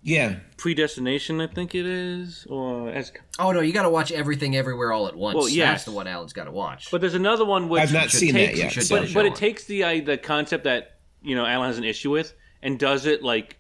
[0.04, 0.36] Yeah.
[0.58, 3.12] Predestination, I think it is, or as.
[3.38, 5.36] Oh no, you got to watch everything everywhere all at once.
[5.36, 6.90] Well, That's the one Alan's got to watch.
[6.92, 8.84] But there's another one which I've not seen take- that yet.
[8.84, 11.84] so- but but it takes the uh, the concept that you know Alan has an
[11.84, 13.58] issue with and does it like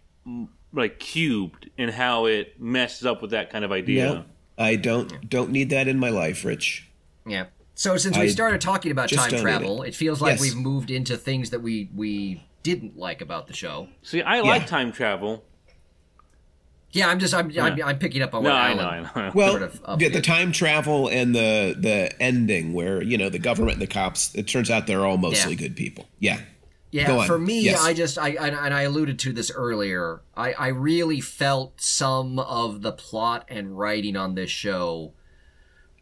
[0.73, 4.05] like cubed in how it messes up with that kind of idea.
[4.05, 4.25] No,
[4.57, 6.87] I don't don't need that in my life, Rich.
[7.25, 7.45] Yeah.
[7.79, 9.95] So since I we started talking about time travel, it.
[9.95, 10.41] feels like Yes.
[10.41, 13.87] we've moved into things that we we didn't like about the show.
[14.03, 14.67] See, I like Yeah.
[14.67, 15.45] time travel.
[16.91, 19.03] Yeah, I'm just I'm I'm, I'm picking up on No, what I Alan.
[19.03, 19.31] know, I know.
[19.33, 23.29] Well, Sort of up the, the time travel and the the ending where you know
[23.29, 24.35] the government and the cops.
[24.35, 25.59] It turns out they're all mostly Yeah.
[25.59, 26.09] good people.
[26.19, 26.41] Yeah.
[26.91, 27.81] Yeah, for me, Yes.
[27.81, 30.19] I just I and and I alluded to this earlier.
[30.35, 35.13] I I really felt some of the plot and writing on this show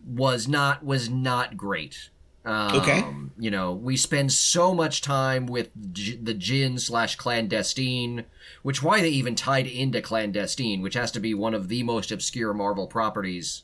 [0.07, 2.09] was not was not great.
[2.45, 3.03] Um, Okay.
[3.37, 8.25] You know, we spend so much time with J- the Djinn slash clandestine,
[8.63, 12.11] which why they even tied into clandestine, which has to be one of the most
[12.11, 13.63] obscure Marvel properties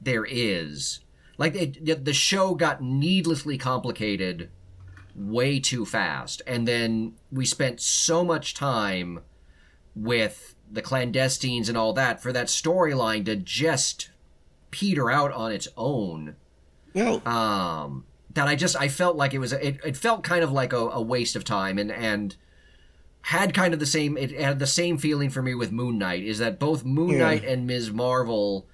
[0.00, 1.00] there is.
[1.36, 4.50] Like it, the show got needlessly complicated
[5.14, 6.42] way too fast.
[6.46, 9.20] And then we spent so much time
[9.94, 14.10] with the clandestines and all that for that storyline to just
[14.70, 16.36] peter out on its own.
[16.94, 18.04] Well, Um,
[18.34, 20.78] that I just I felt like it was it, it felt kind of like a,
[20.88, 22.36] a waste of time and and
[23.22, 26.22] had kind of the same it had the same feeling for me with Moon Knight
[26.22, 27.18] is that both Moon Yeah.
[27.18, 27.90] Knight and Ms.
[27.90, 28.66] Marvel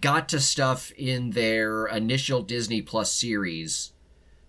[0.00, 3.92] got to stuff in their initial Disney Plus series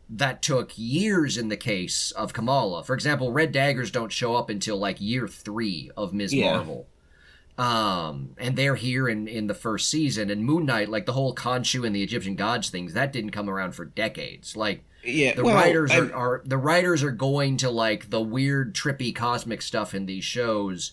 [0.10, 2.84] that took years in the case of Kamala.
[2.84, 6.34] For example, Red Daggers don't show up until like year three of Ms.
[6.34, 6.54] Yeah.
[6.54, 6.88] Marvel.
[7.58, 10.30] Um, and they're here in, in the first season.
[10.30, 13.49] And Moon Knight, like the whole Khonshu and the Egyptian gods things, that didn't come
[13.49, 14.55] around for decades.
[14.55, 15.34] Like yeah.
[15.34, 19.62] the well, writers are, are the writers are going to like the weird, trippy, cosmic
[19.64, 20.91] stuff in these shows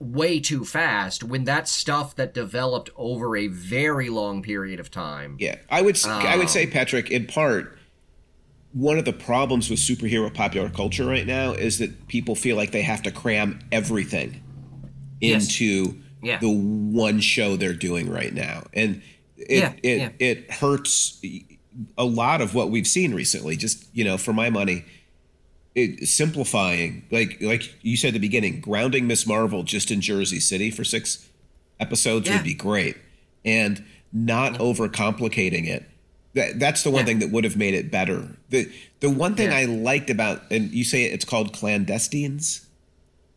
[0.00, 5.36] way too fast when that stuff that developed over a very long period of time.
[5.38, 7.08] Yeah, I would s I would Um, say Patrick.
[7.12, 7.78] In part,
[8.72, 12.72] one of the problems with superhero popular culture right now is that people feel like
[12.72, 14.42] they have to cram everything
[15.22, 15.44] Yes.
[15.48, 16.38] into Yeah.
[16.38, 19.02] the one show they're doing right now, and
[19.36, 20.08] it Yeah, it yeah.
[20.18, 21.20] it hurts
[21.96, 23.56] a lot of what we've seen recently.
[23.56, 24.84] Just you know, for my money.
[25.74, 30.38] It, simplifying, like like you said at the beginning, grounding Miss Marvel just in Jersey
[30.38, 31.26] City for six
[31.80, 32.96] episodes would be great,
[33.42, 35.84] and not overcomplicating it.
[36.34, 38.36] That, that's the one thing that would have made it better.
[38.50, 38.70] The
[39.00, 39.50] the one thing.
[39.50, 42.66] I liked about and you say it's called clandestines.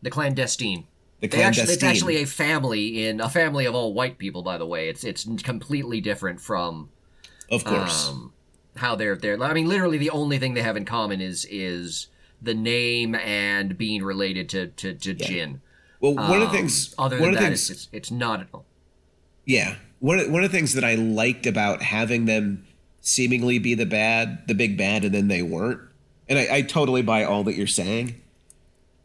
[0.02, 0.84] The clandestine.
[1.20, 4.42] The They actually, it's actually a family in a family of all white people.
[4.42, 6.90] By the way, it's it's completely different from
[7.50, 8.08] of course.
[8.08, 8.32] um,
[8.76, 9.42] how they're they're.
[9.42, 12.08] I mean, literally, the only thing they have in common is is
[12.42, 15.62] the name and being related to to, to Djinn.
[16.00, 16.94] well, one of the Um, things.
[16.98, 17.70] Other than that, things.
[17.70, 18.40] it's it's not.
[18.40, 18.66] At all.
[19.46, 22.66] Yeah, one of, one of the things that I liked about having them
[23.00, 25.80] seemingly be the bad, the big bad, and then they weren't.
[26.28, 28.20] And I, I totally buy all that you're saying.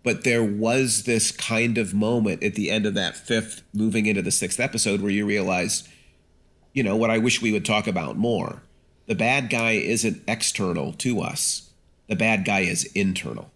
[0.04, 4.22] But there was this kind of moment at the end of that fifth, moving into
[4.22, 5.88] the sixth episode, where you realized,
[6.74, 8.64] you know, what I wish we would talk about more.
[9.08, 11.70] The bad guy isn't external to us.
[12.08, 13.52] The bad guy is internal.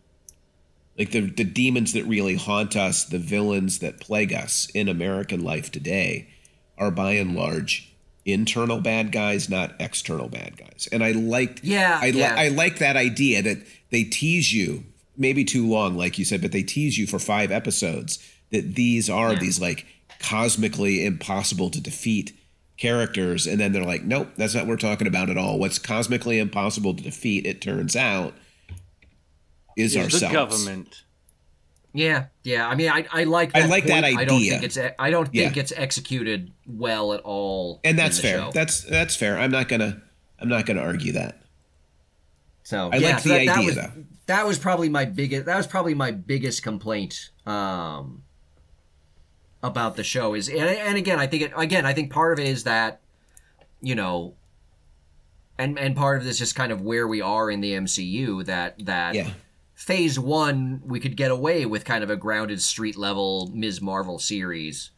[0.97, 5.43] Like the the demons that really haunt us, the villains that plague us in American
[5.43, 6.29] life today,
[6.77, 7.91] are by and large
[8.23, 10.87] internal bad guys, not external bad guys.
[10.91, 12.35] And I liked, Yeah, I, li- yeah.
[12.35, 13.59] I like that idea that
[13.91, 14.83] they tease you,
[15.17, 18.19] maybe too long, like you said, but they tease you for five episodes
[18.51, 19.39] that these are Yeah.
[19.39, 19.85] these like
[20.19, 22.33] cosmically impossible to defeat
[22.77, 25.57] characters, and then they're like, nope, that's not what we're talking about at all.
[25.59, 28.33] What's cosmically impossible to defeat, it turns out,
[29.77, 30.21] is, Is ourselves.
[30.21, 31.01] the government.
[31.93, 32.67] Yeah, yeah.
[32.67, 34.17] I mean, I I like I that like that point.
[34.17, 35.61] I don't think it's I don't think Yeah.
[35.61, 37.79] it's executed well at all.
[37.85, 38.37] and in that's the fair.
[38.39, 38.51] show.
[38.53, 39.39] That's that's fair.
[39.39, 40.01] I'm not gonna
[40.39, 41.41] I'm not gonna argue that.
[42.63, 43.91] So I yeah, like so the that, that idea, was, though.
[44.27, 45.45] That was probably my biggest.
[45.45, 48.23] That was probably my biggest complaint um,
[49.61, 52.43] about the show is, and, and again, I think it again, I think part of
[52.43, 53.01] it is that
[53.81, 54.33] you know,
[55.59, 58.83] and and part of this is kind of where we are in the MCU that
[58.85, 59.29] that Yeah.
[59.75, 63.81] phase one we could get away with kind of a grounded street level Ms.
[63.81, 64.89] Marvel series.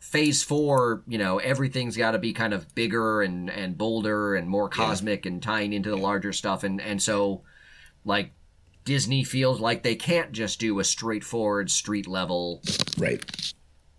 [0.00, 4.48] Phase four, you know, everything's got to be kind of bigger and and bolder and
[4.48, 7.42] more cosmic and tying into the larger stuff, and and so
[8.04, 8.32] like
[8.84, 12.62] Disney feels like they can't just do a straightforward street level,
[12.98, 13.22] Right.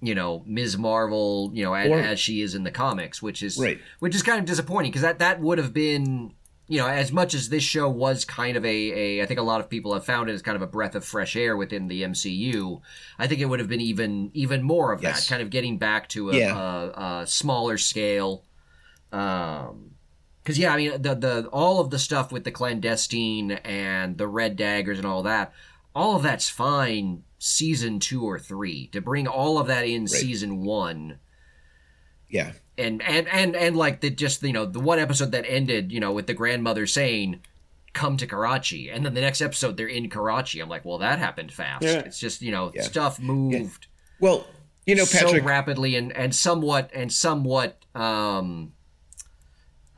[0.01, 0.77] you know, Ms.
[0.77, 3.79] Marvel, you know, as, Or- as she is in the comics, which is Right.
[3.99, 6.33] which is kind of disappointing because that that would have been
[6.67, 9.43] you know, as much as this show was kind of a, a, I think a
[9.43, 11.89] lot of people have found it as kind of a breath of fresh air within
[11.89, 12.79] the MCU.
[13.19, 15.27] I think it would have been even even more of Yes.
[15.27, 16.57] that, kind of getting back to a, Yeah.
[16.57, 18.45] a, a smaller scale.
[19.11, 19.91] Um,
[20.43, 24.27] because yeah, I mean the the all of the stuff with the clandestine and the
[24.27, 25.53] red daggers and all that,
[25.95, 27.23] all of that's fine.
[27.43, 31.17] Season two or three to bring all of that in season one
[32.29, 32.51] Yeah.
[32.77, 35.99] and and and and like the just you know the one episode that ended you
[35.99, 37.39] know with the grandmother saying
[37.93, 41.17] come to Karachi and then the next episode they're in Karachi I'm like well that
[41.17, 41.99] happened fast Yeah.
[42.05, 42.83] it's just you know Yeah.
[42.83, 43.87] stuff moved
[44.19, 44.45] Well,
[44.85, 45.41] you know, Patrick.
[45.41, 48.73] so rapidly and and somewhat and somewhat um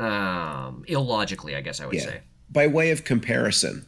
[0.04, 2.02] um illogically I guess I would Yeah.
[2.06, 3.88] say By way of comparison,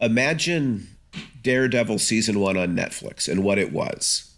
[0.00, 0.88] imagine
[1.42, 4.36] Daredevil season one on Netflix and what it was.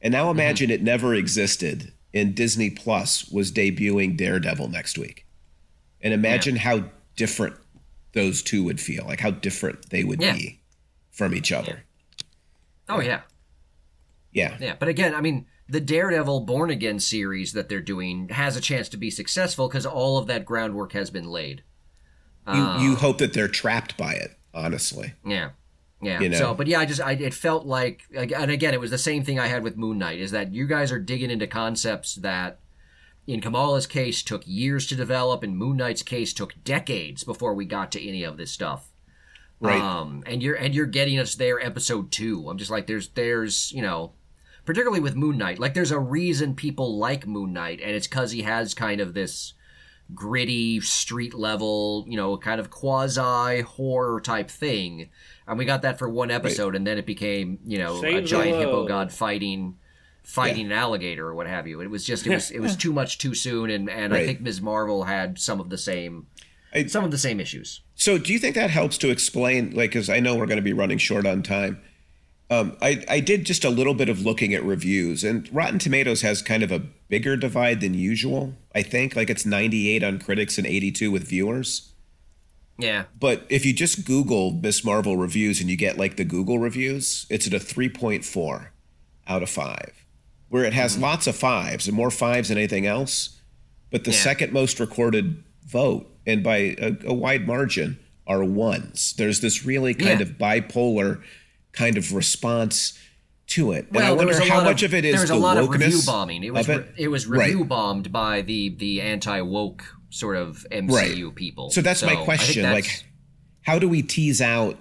[0.00, 0.38] And now Mm-hmm.
[0.38, 5.26] imagine it never existed and Disney Plus was debuting Daredevil next week.
[6.00, 6.84] And imagine how
[7.16, 7.56] different
[8.14, 10.34] those two would feel, like how different they would Yeah.
[10.34, 10.60] be
[11.10, 11.84] from each other.
[12.88, 13.20] oh yeah
[14.32, 14.56] Yeah.
[14.60, 18.60] Yeah, but again, I mean, the Daredevil Born Again series that they're doing has a
[18.60, 21.62] chance to be successful because all of that groundwork has been laid.
[22.50, 25.12] You, you hope that they're trapped by it, honestly.
[25.22, 25.50] Yeah.
[26.00, 26.18] Yeah.
[26.20, 26.38] You know?
[26.38, 29.22] So, but yeah, I just, I, it felt like, and again, it was the same
[29.22, 32.60] thing I had with Moon Knight is that you guys are digging into concepts that,
[33.26, 37.66] in Kamala's case, took years to develop, and Moon Knight's case took decades before we
[37.66, 38.88] got to any of this stuff.
[39.60, 39.78] Right.
[39.78, 42.48] Um, and you're and you're getting us there, episode two.
[42.48, 44.12] I'm just like, there's, there's, you know,
[44.68, 48.32] particularly with Moon Knight, like there's a reason people like Moon Knight, and it's because
[48.32, 49.54] he has kind of this
[50.14, 55.08] gritty street level, you know, kind of quasi horror type thing.
[55.46, 58.14] And we got that for one episode, and then it became, you know, a Save
[58.16, 59.78] the giant hippo god fighting
[60.22, 61.80] fighting an alligator or what have you.
[61.80, 64.42] It was just it was it was too much too soon, and and I think
[64.42, 64.60] Ms.
[64.60, 66.26] Marvel had some of the same
[66.74, 67.80] I- some of the same issues.
[67.94, 69.70] So, do you think that helps to explain?
[69.70, 71.80] Like, because I know we're going to be running short on time.
[72.50, 76.22] Um, I, I did just a little bit of looking at reviews, and Rotten Tomatoes
[76.22, 78.54] has kind of a bigger divide than usual.
[78.74, 81.92] I think, like, it's 98 on critics and 82 with viewers.
[82.80, 86.60] Yeah, But if you just Google Miss Marvel reviews and you get like the Google
[86.60, 88.68] reviews, it's at a 3.4
[89.26, 90.04] out of five,
[90.48, 93.40] where it has lots of fives and more fives than anything else.
[93.90, 94.18] But the Yeah.
[94.18, 99.12] second most recorded vote, and by a, a wide margin, are ones.
[99.18, 100.26] There's this really kind Yeah.
[100.26, 101.20] of bipolar
[101.72, 102.98] kind of response
[103.48, 103.88] to it.
[103.88, 105.38] And I well, there wonder how much of, of it is there was the a
[105.38, 106.44] lot of review bombing.
[106.44, 107.48] It was of re- it was Right.
[107.48, 111.70] review bombed by the the anti woke sort of MCU people.
[111.70, 112.62] So that's I my question.
[112.62, 113.04] that's- Like,
[113.62, 114.78] how do we tease out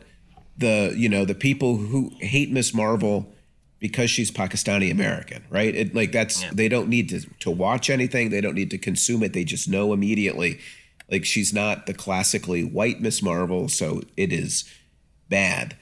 [0.57, 3.33] the you know the people who hate Miss Marvel
[3.79, 5.73] because she's Pakistani American, right?
[5.75, 6.49] It, like that's Yeah.
[6.53, 8.29] they don't need to to watch anything.
[8.31, 9.33] They don't need to consume it.
[9.33, 10.59] They just know immediately.
[11.11, 14.65] Like she's not the classically white Miss Marvel, so it is
[15.29, 15.77] bad.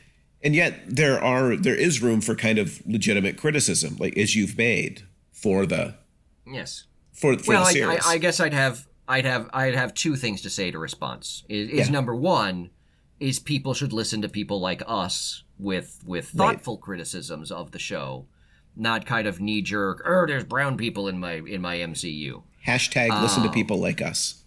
[0.45, 4.57] And yet there are there is room for kind of legitimate criticism, like as you've
[4.57, 5.95] made for the
[6.45, 6.85] yes.
[7.11, 8.05] for for well, the series.
[8.05, 11.43] I, I guess I'd have I'd have I'd have two things to say to response.
[11.49, 11.93] Is, is Yeah.
[11.93, 12.69] number one
[13.19, 16.53] is people should listen to people like us with with Right.
[16.53, 18.27] thoughtful criticisms of the show,
[18.75, 20.03] not kind of knee jerk.
[20.05, 22.43] Oh, there's brown people in my in my MCU.
[22.67, 23.47] Hashtag listen Oh.
[23.47, 24.43] to people like us.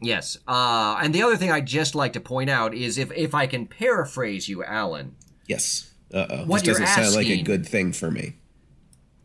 [0.00, 0.36] Yes.
[0.48, 3.46] Uh, and the other thing I'd just like to point out is if if I
[3.48, 5.16] can paraphrase you, Alan,
[5.52, 5.92] Yes.
[6.12, 6.36] Uh oh.
[6.44, 8.34] What This you're doesn't sound like a good thing for me.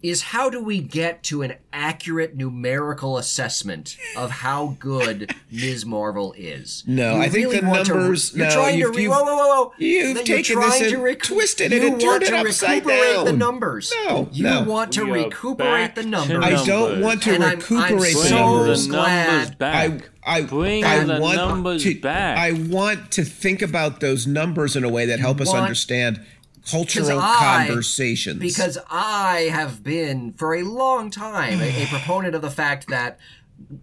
[0.04, 5.86] Is how do we get to an accurate numerical assessment of how good Ms.
[5.88, 6.84] Marvel is?
[6.86, 9.12] No, You I think the want to- numbers- you're no, trying you've- to re- you've-
[9.16, 9.74] whoa, whoa, whoa, whoa.
[9.80, 12.30] you've That you're taken this and to recu- twisted it you and turned want it
[12.30, 13.38] to upside recuperate the down.
[13.39, 13.91] numbers.
[14.06, 14.64] No, you no.
[14.64, 16.43] want to We recuperate the back numbers.
[16.43, 18.86] I don't want to And I'm- I'm recuperate so the Bring numbers.
[18.88, 19.91] the glad- numbers back.
[20.26, 22.38] I, I, Bring I the want numbers to, back.
[22.38, 26.20] I want to think about those numbers in a way that help us understand
[26.70, 28.39] cultural I- conversations.
[28.39, 33.20] Because I have been, for a long time, a, a proponent of the fact that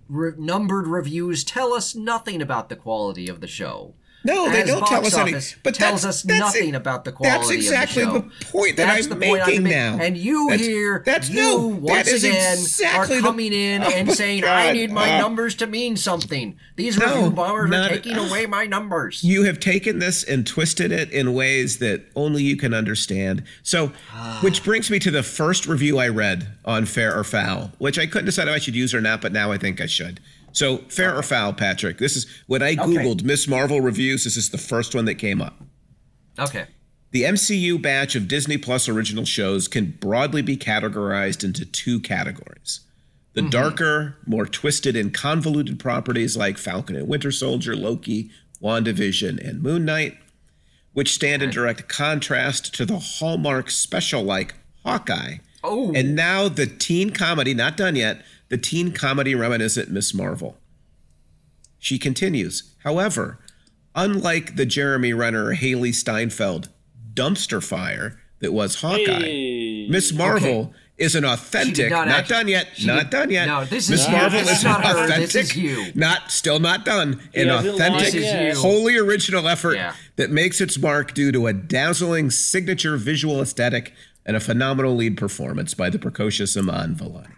[0.09, 3.95] re- numbered reviews tell us nothing about the quality of the show.
[4.25, 5.59] No, they don't tell us anything.
[5.63, 7.17] But tells that's, us that's nothing it- about the That's
[7.47, 8.51] quality exactly of the the, show.
[8.51, 9.99] point that That's I'm the point I'm making now.
[10.01, 13.91] And you That's- here, that's you no, once again exactly are the- coming in Oh
[13.91, 17.69] and saying, "I need my uh, numbers to mean something." These No, review bombers are
[17.69, 19.23] not- taking away my numbers.
[19.23, 23.43] You have taken this and twisted it in ways that only you can understand.
[23.63, 23.93] So,
[24.41, 28.07] which brings me to the first review I read on Fair or Foul, which I
[28.07, 30.19] couldn't decide if I should use or not, but now I think I should.
[30.55, 31.99] So, Fair or Foul, Patrick.
[31.99, 35.43] This is when I Googled Miss Marvel reviews, this is the first one that came
[35.43, 35.61] up.
[36.39, 36.67] Okay.
[37.11, 42.81] The MCU batch of Disney Plus original shows can broadly be categorized into two categories
[43.35, 43.51] The mm-hmm.
[43.51, 48.31] darker, more twisted and convoluted properties like Falcon and Winter Soldier, Loki,
[48.63, 50.17] WandaVision, and Moon Knight,
[50.93, 55.39] which stand in direct contrast to the Hallmark special like Hawkeye.
[55.65, 55.93] Oh.
[55.95, 58.25] And now the teen comedy, not done yet,
[58.55, 60.57] the teen comedy reminiscent Miss Marvel.
[61.81, 63.41] She continues, however,
[63.97, 66.69] unlike the Jeremy Renner Hailee Steinfeld
[67.15, 69.89] dumpster fire that was Hawkeye, Hey.
[69.91, 73.47] Miss Marvel is an authentic, not not, actually- done yet, not did- done yet.
[73.47, 75.87] No, this Miss is- Marvel this is is an not her, authentic, this is you.
[75.97, 78.55] not still not done, an authentic, lied This is yet.
[78.55, 78.61] you.
[78.61, 79.95] wholly original effort Yeah.
[80.15, 83.93] that makes its mark due to a dazzling signature visual aesthetic
[84.25, 87.33] and a phenomenal lead performance by the precocious Iman Vellani.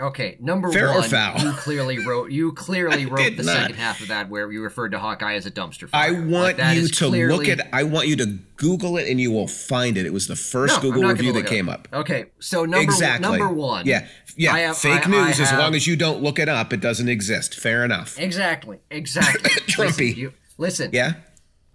[0.00, 1.38] Okay, number Fair or one, foul?
[1.40, 3.54] you clearly wrote you clearly wrote the not.
[3.56, 6.08] second half of that where you referred to Hawkeye as a dumpster fire.
[6.08, 7.68] I want that you to clearly- look at.
[7.72, 8.26] I want you to
[8.56, 10.04] Google it, and you will find it.
[10.04, 11.86] It was the first No, Google review that came up.
[11.92, 13.28] Okay, so number exactly.
[13.38, 13.86] number one.
[13.86, 14.56] Yeah, yeah.
[14.56, 15.38] Have- Fake I- news.
[15.38, 17.54] I as long as you don't look it up, it doesn't exist.
[17.54, 18.18] Fair enough.
[18.18, 19.48] Exactly, exactly.
[19.68, 19.78] Trumpy.
[20.08, 21.12] Listen, you, listen Yeah.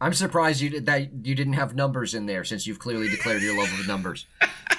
[0.02, 3.42] I'm surprised you did, that you didn't have numbers in there since you've clearly declared
[3.42, 4.26] your love of numbers.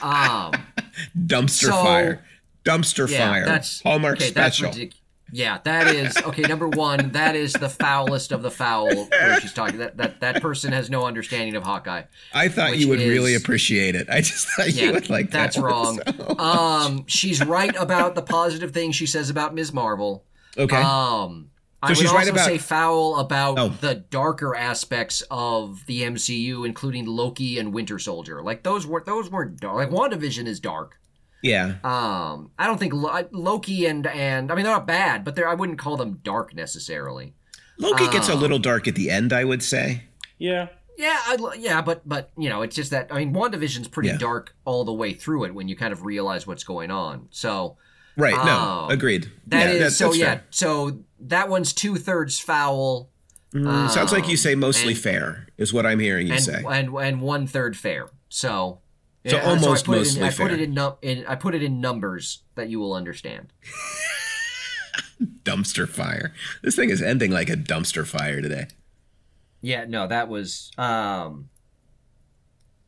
[0.03, 0.53] Um,
[1.19, 2.25] Dumpster So- fire.
[2.65, 3.45] Dumpster yeah, fire.
[3.47, 4.71] that's Hallmark okay, special.
[4.73, 4.95] That's
[5.33, 6.43] yeah, that is okay.
[6.43, 8.89] Number one, that is the foulest of the foul.
[9.07, 12.03] Where she's talking that that that person has no understanding of Hawkeye.
[12.35, 14.09] I thought you would is- really appreciate it.
[14.11, 15.63] I just thought Yeah, you would like that's that.
[15.63, 16.01] wrong.
[16.05, 19.73] so- Um, she's right about the positive things she says about Ms.
[19.73, 20.25] Marvel.
[20.59, 20.77] okay.
[20.77, 21.51] Um,
[21.83, 23.69] I would she's also right about- say foul about Oh.
[23.69, 28.43] the darker aspects of the MCU, including Loki and Winter Soldier.
[28.43, 29.77] Like those were those weren't dark.
[29.77, 30.97] Like WandaVision is dark.
[31.43, 31.75] Yeah.
[31.85, 35.49] Um, I don't think Lo- Loki and and I mean they're not bad, but they're
[35.49, 37.35] I wouldn't call them dark necessarily.
[37.79, 40.05] Loki gets a um, little dark at the end, I would say.
[40.39, 40.69] Yeah.
[40.99, 44.19] Yeah, I, yeah, but but you know it's just that I mean WandaVision's pretty Yeah.
[44.19, 47.29] dark all the way through it when you kind of realize what's going on.
[47.31, 47.77] So
[48.17, 48.35] Right.
[48.37, 48.45] Oh.
[48.89, 48.93] no.
[48.93, 49.31] Agreed.
[49.47, 50.27] that yeah, is that's, so that's yeah.
[50.35, 50.45] fair.
[50.51, 53.09] So that one's two thirds foul.
[53.55, 56.63] Mm, sounds like you say mostly and- fair, is what I'm hearing you and say.
[56.69, 58.09] and and one third fair.
[58.29, 58.81] So
[59.27, 61.35] So yeah, almost I put it mostly in, I put it in, num- in I
[61.35, 63.53] put it in numbers that you will understand.
[65.45, 66.33] dumpster fire.
[66.63, 68.69] This thing is ending like a dumpster fire today.
[69.61, 71.51] Yeah, no, that was um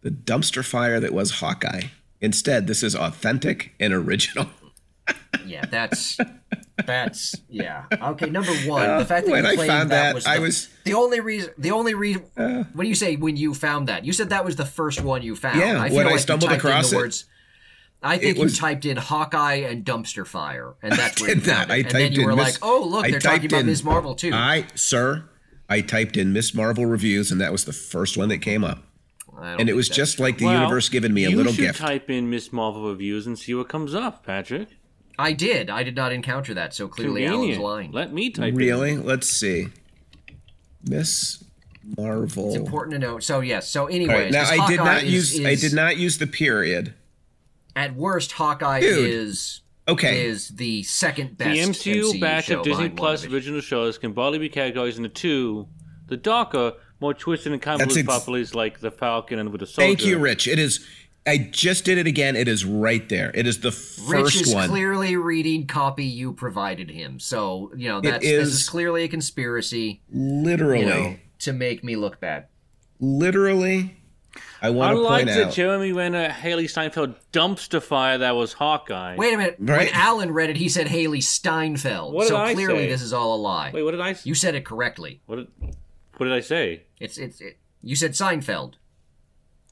[0.00, 1.88] The dumpster fire that was Hawkeye.
[2.20, 4.46] Instead, this is authentic and original.
[5.44, 6.16] yeah, that's
[6.86, 7.84] that's yeah.
[7.92, 10.26] Okay, number one, uh, the fact that when you I claimed found that, that, was
[10.26, 12.64] I was- the only reason the only reason uh.
[12.72, 14.04] what do you say when you found that?
[14.04, 15.58] You said that was the first one you found.
[15.60, 17.24] Yeah, I feel when I like you stumbled across the it, words
[18.02, 21.46] I think was- you typed in Hawkeye and dumpster fire, and that's where I did
[21.46, 21.78] you found not.
[21.78, 21.86] it.
[21.86, 23.60] I and then you in were Miss- like, "Oh, look, I they're talking typed about
[23.60, 23.84] in- Ms.
[23.84, 25.24] Marvel too." I, sir,
[25.68, 28.82] I typed in Miss Marvel reviews, and that was the first one that came up.
[29.40, 30.26] And it was just true.
[30.26, 31.58] like the Well, universe giving me a little gift.
[31.58, 31.80] you little should gift.
[32.06, 34.68] type in Miss Marvel reviews and see what comes up, Patrick.
[35.18, 35.70] I did.
[35.70, 37.62] I did not encounter that, so clearly Alan's Convenient.
[37.64, 37.92] lying.
[37.92, 38.54] Let me type in.
[38.56, 38.96] Really?
[38.96, 39.68] Let's see.
[40.84, 41.44] Miss
[41.96, 42.48] Marvel.
[42.48, 43.18] It's important to know.
[43.18, 43.68] So yes.
[43.68, 45.96] So All anyways, right, now this I did Hawkeye not is- use I did not
[45.96, 46.94] use the period.
[47.74, 49.08] At worst, Hawkeye Dude.
[49.10, 50.26] is Okay.
[50.26, 51.60] is the second best The
[51.92, 55.68] MCU, batch of Disney Plus original shows can broadly be categorized into two:
[56.08, 59.86] the darker, more twisted and convoluted ex- properties like the Falcon and with the Soldier.
[59.88, 60.46] Thank you, Rich.
[60.48, 60.86] It is
[61.26, 62.34] I just did it again.
[62.34, 63.30] It is right there.
[63.34, 64.68] It is the first Rich is one.
[64.68, 67.20] clearly reading copy you provided him.
[67.20, 70.02] So you know that's is- this is clearly a conspiracy.
[70.10, 70.80] literally.
[70.80, 72.46] You know, to make me look bad.
[73.00, 73.96] literally.
[74.62, 75.52] I want to point the out.
[75.52, 79.16] Jeremy Renner, Hailee Steinfeld dumpster fire that was Hawkeye.
[79.16, 79.56] Wait a minute.
[79.60, 82.14] When Alan read it, he said Hailee Steinfeld.
[82.14, 82.88] What did so I clearly say?
[82.88, 83.72] this is all a lie.
[83.74, 84.10] Wait, what did I?
[84.10, 85.20] s- You said it correctly.
[85.26, 85.48] What did,
[86.16, 86.84] what did I say?
[87.00, 88.74] It's it's it, you said Seinfeld.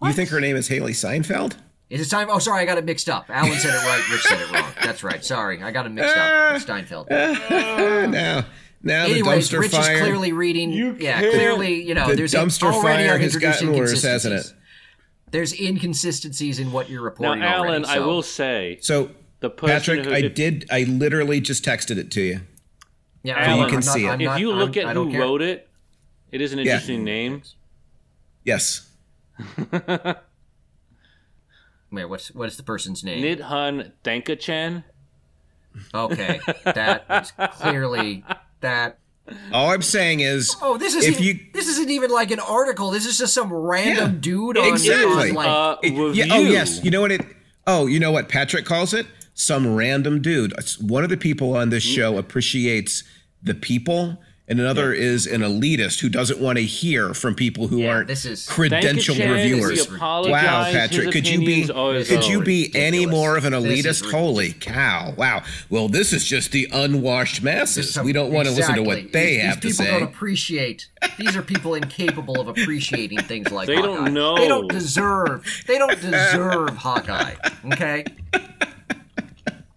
[0.02, 1.56] You think her name is Hailee Seinfeld?
[1.90, 2.36] Is it Steinfeld?
[2.36, 3.26] Oh, sorry, I got it mixed up.
[3.28, 4.10] Alan said it right.
[4.10, 4.72] Rich said it wrong.
[4.82, 5.24] That's right.
[5.24, 6.54] Sorry, I got it mixed up.
[6.54, 7.08] It's Steinfeld.
[7.10, 8.46] Ah, now,
[8.82, 9.92] now Anyways, the dumpster Rich fire.
[9.94, 10.70] is clearly reading.
[10.70, 14.34] You yeah, can't- clearly, you know, the there's dumpster already fire has gotten worse, hasn't
[14.34, 14.36] it?
[14.36, 14.54] inconsistencies.
[15.32, 17.40] There's inconsistencies in what you're reporting.
[17.40, 18.00] Now, reporting Alan, already.
[18.02, 20.66] I will say So, the person Patrick, who, I if, did.
[20.70, 22.40] I literally just texted it to you.
[23.22, 24.08] Yeah, So you can I'm not, see it.
[24.10, 25.20] I'm if not- you look I'm- at who care.
[25.20, 25.68] wrote it,
[26.32, 26.64] it is an Yeah.
[26.74, 27.42] interesting name.
[28.44, 28.86] Yes.
[31.92, 33.22] Wait, what's what is the person's name?
[33.24, 34.84] Nidhun Dankachan.
[35.94, 38.24] Okay, that is clearly
[38.60, 38.98] that.
[39.52, 41.12] All I'm saying is, Oh, this isn't.
[41.12, 42.90] if you this isn't even like an article.
[42.90, 45.30] This is just some random Yeah, dude on, exactly.
[45.30, 45.48] on like.
[45.48, 46.24] Uh, It- review.
[46.24, 47.24] yeah, oh yes, you know what it.
[47.66, 49.06] Oh, you know what Patrick calls it?
[49.34, 50.52] Some random dude.
[50.80, 53.04] One of the people on this show appreciates
[53.42, 54.20] the people
[54.50, 58.08] and another is an elitist who doesn't want to hear from people who Yeah, aren't
[58.08, 59.30] this is- credentialed Chad.
[59.30, 59.88] reviewers.
[59.90, 60.24] Wow,
[60.70, 64.10] Patrick, could you be could you be any more of an elitist?
[64.10, 65.14] Holy cow!
[65.16, 65.42] Wow.
[65.70, 67.94] Well, this is just the unwashed masses.
[67.94, 70.00] So- we don't want to listen to what they these, have these to people say.
[70.00, 70.88] don't appreciate.
[71.16, 73.76] These are people incapable of appreciating things like that.
[73.76, 74.36] They don't know.
[74.36, 75.44] They don't deserve.
[75.68, 77.34] They don't deserve Hawkeye.
[77.72, 78.04] Okay.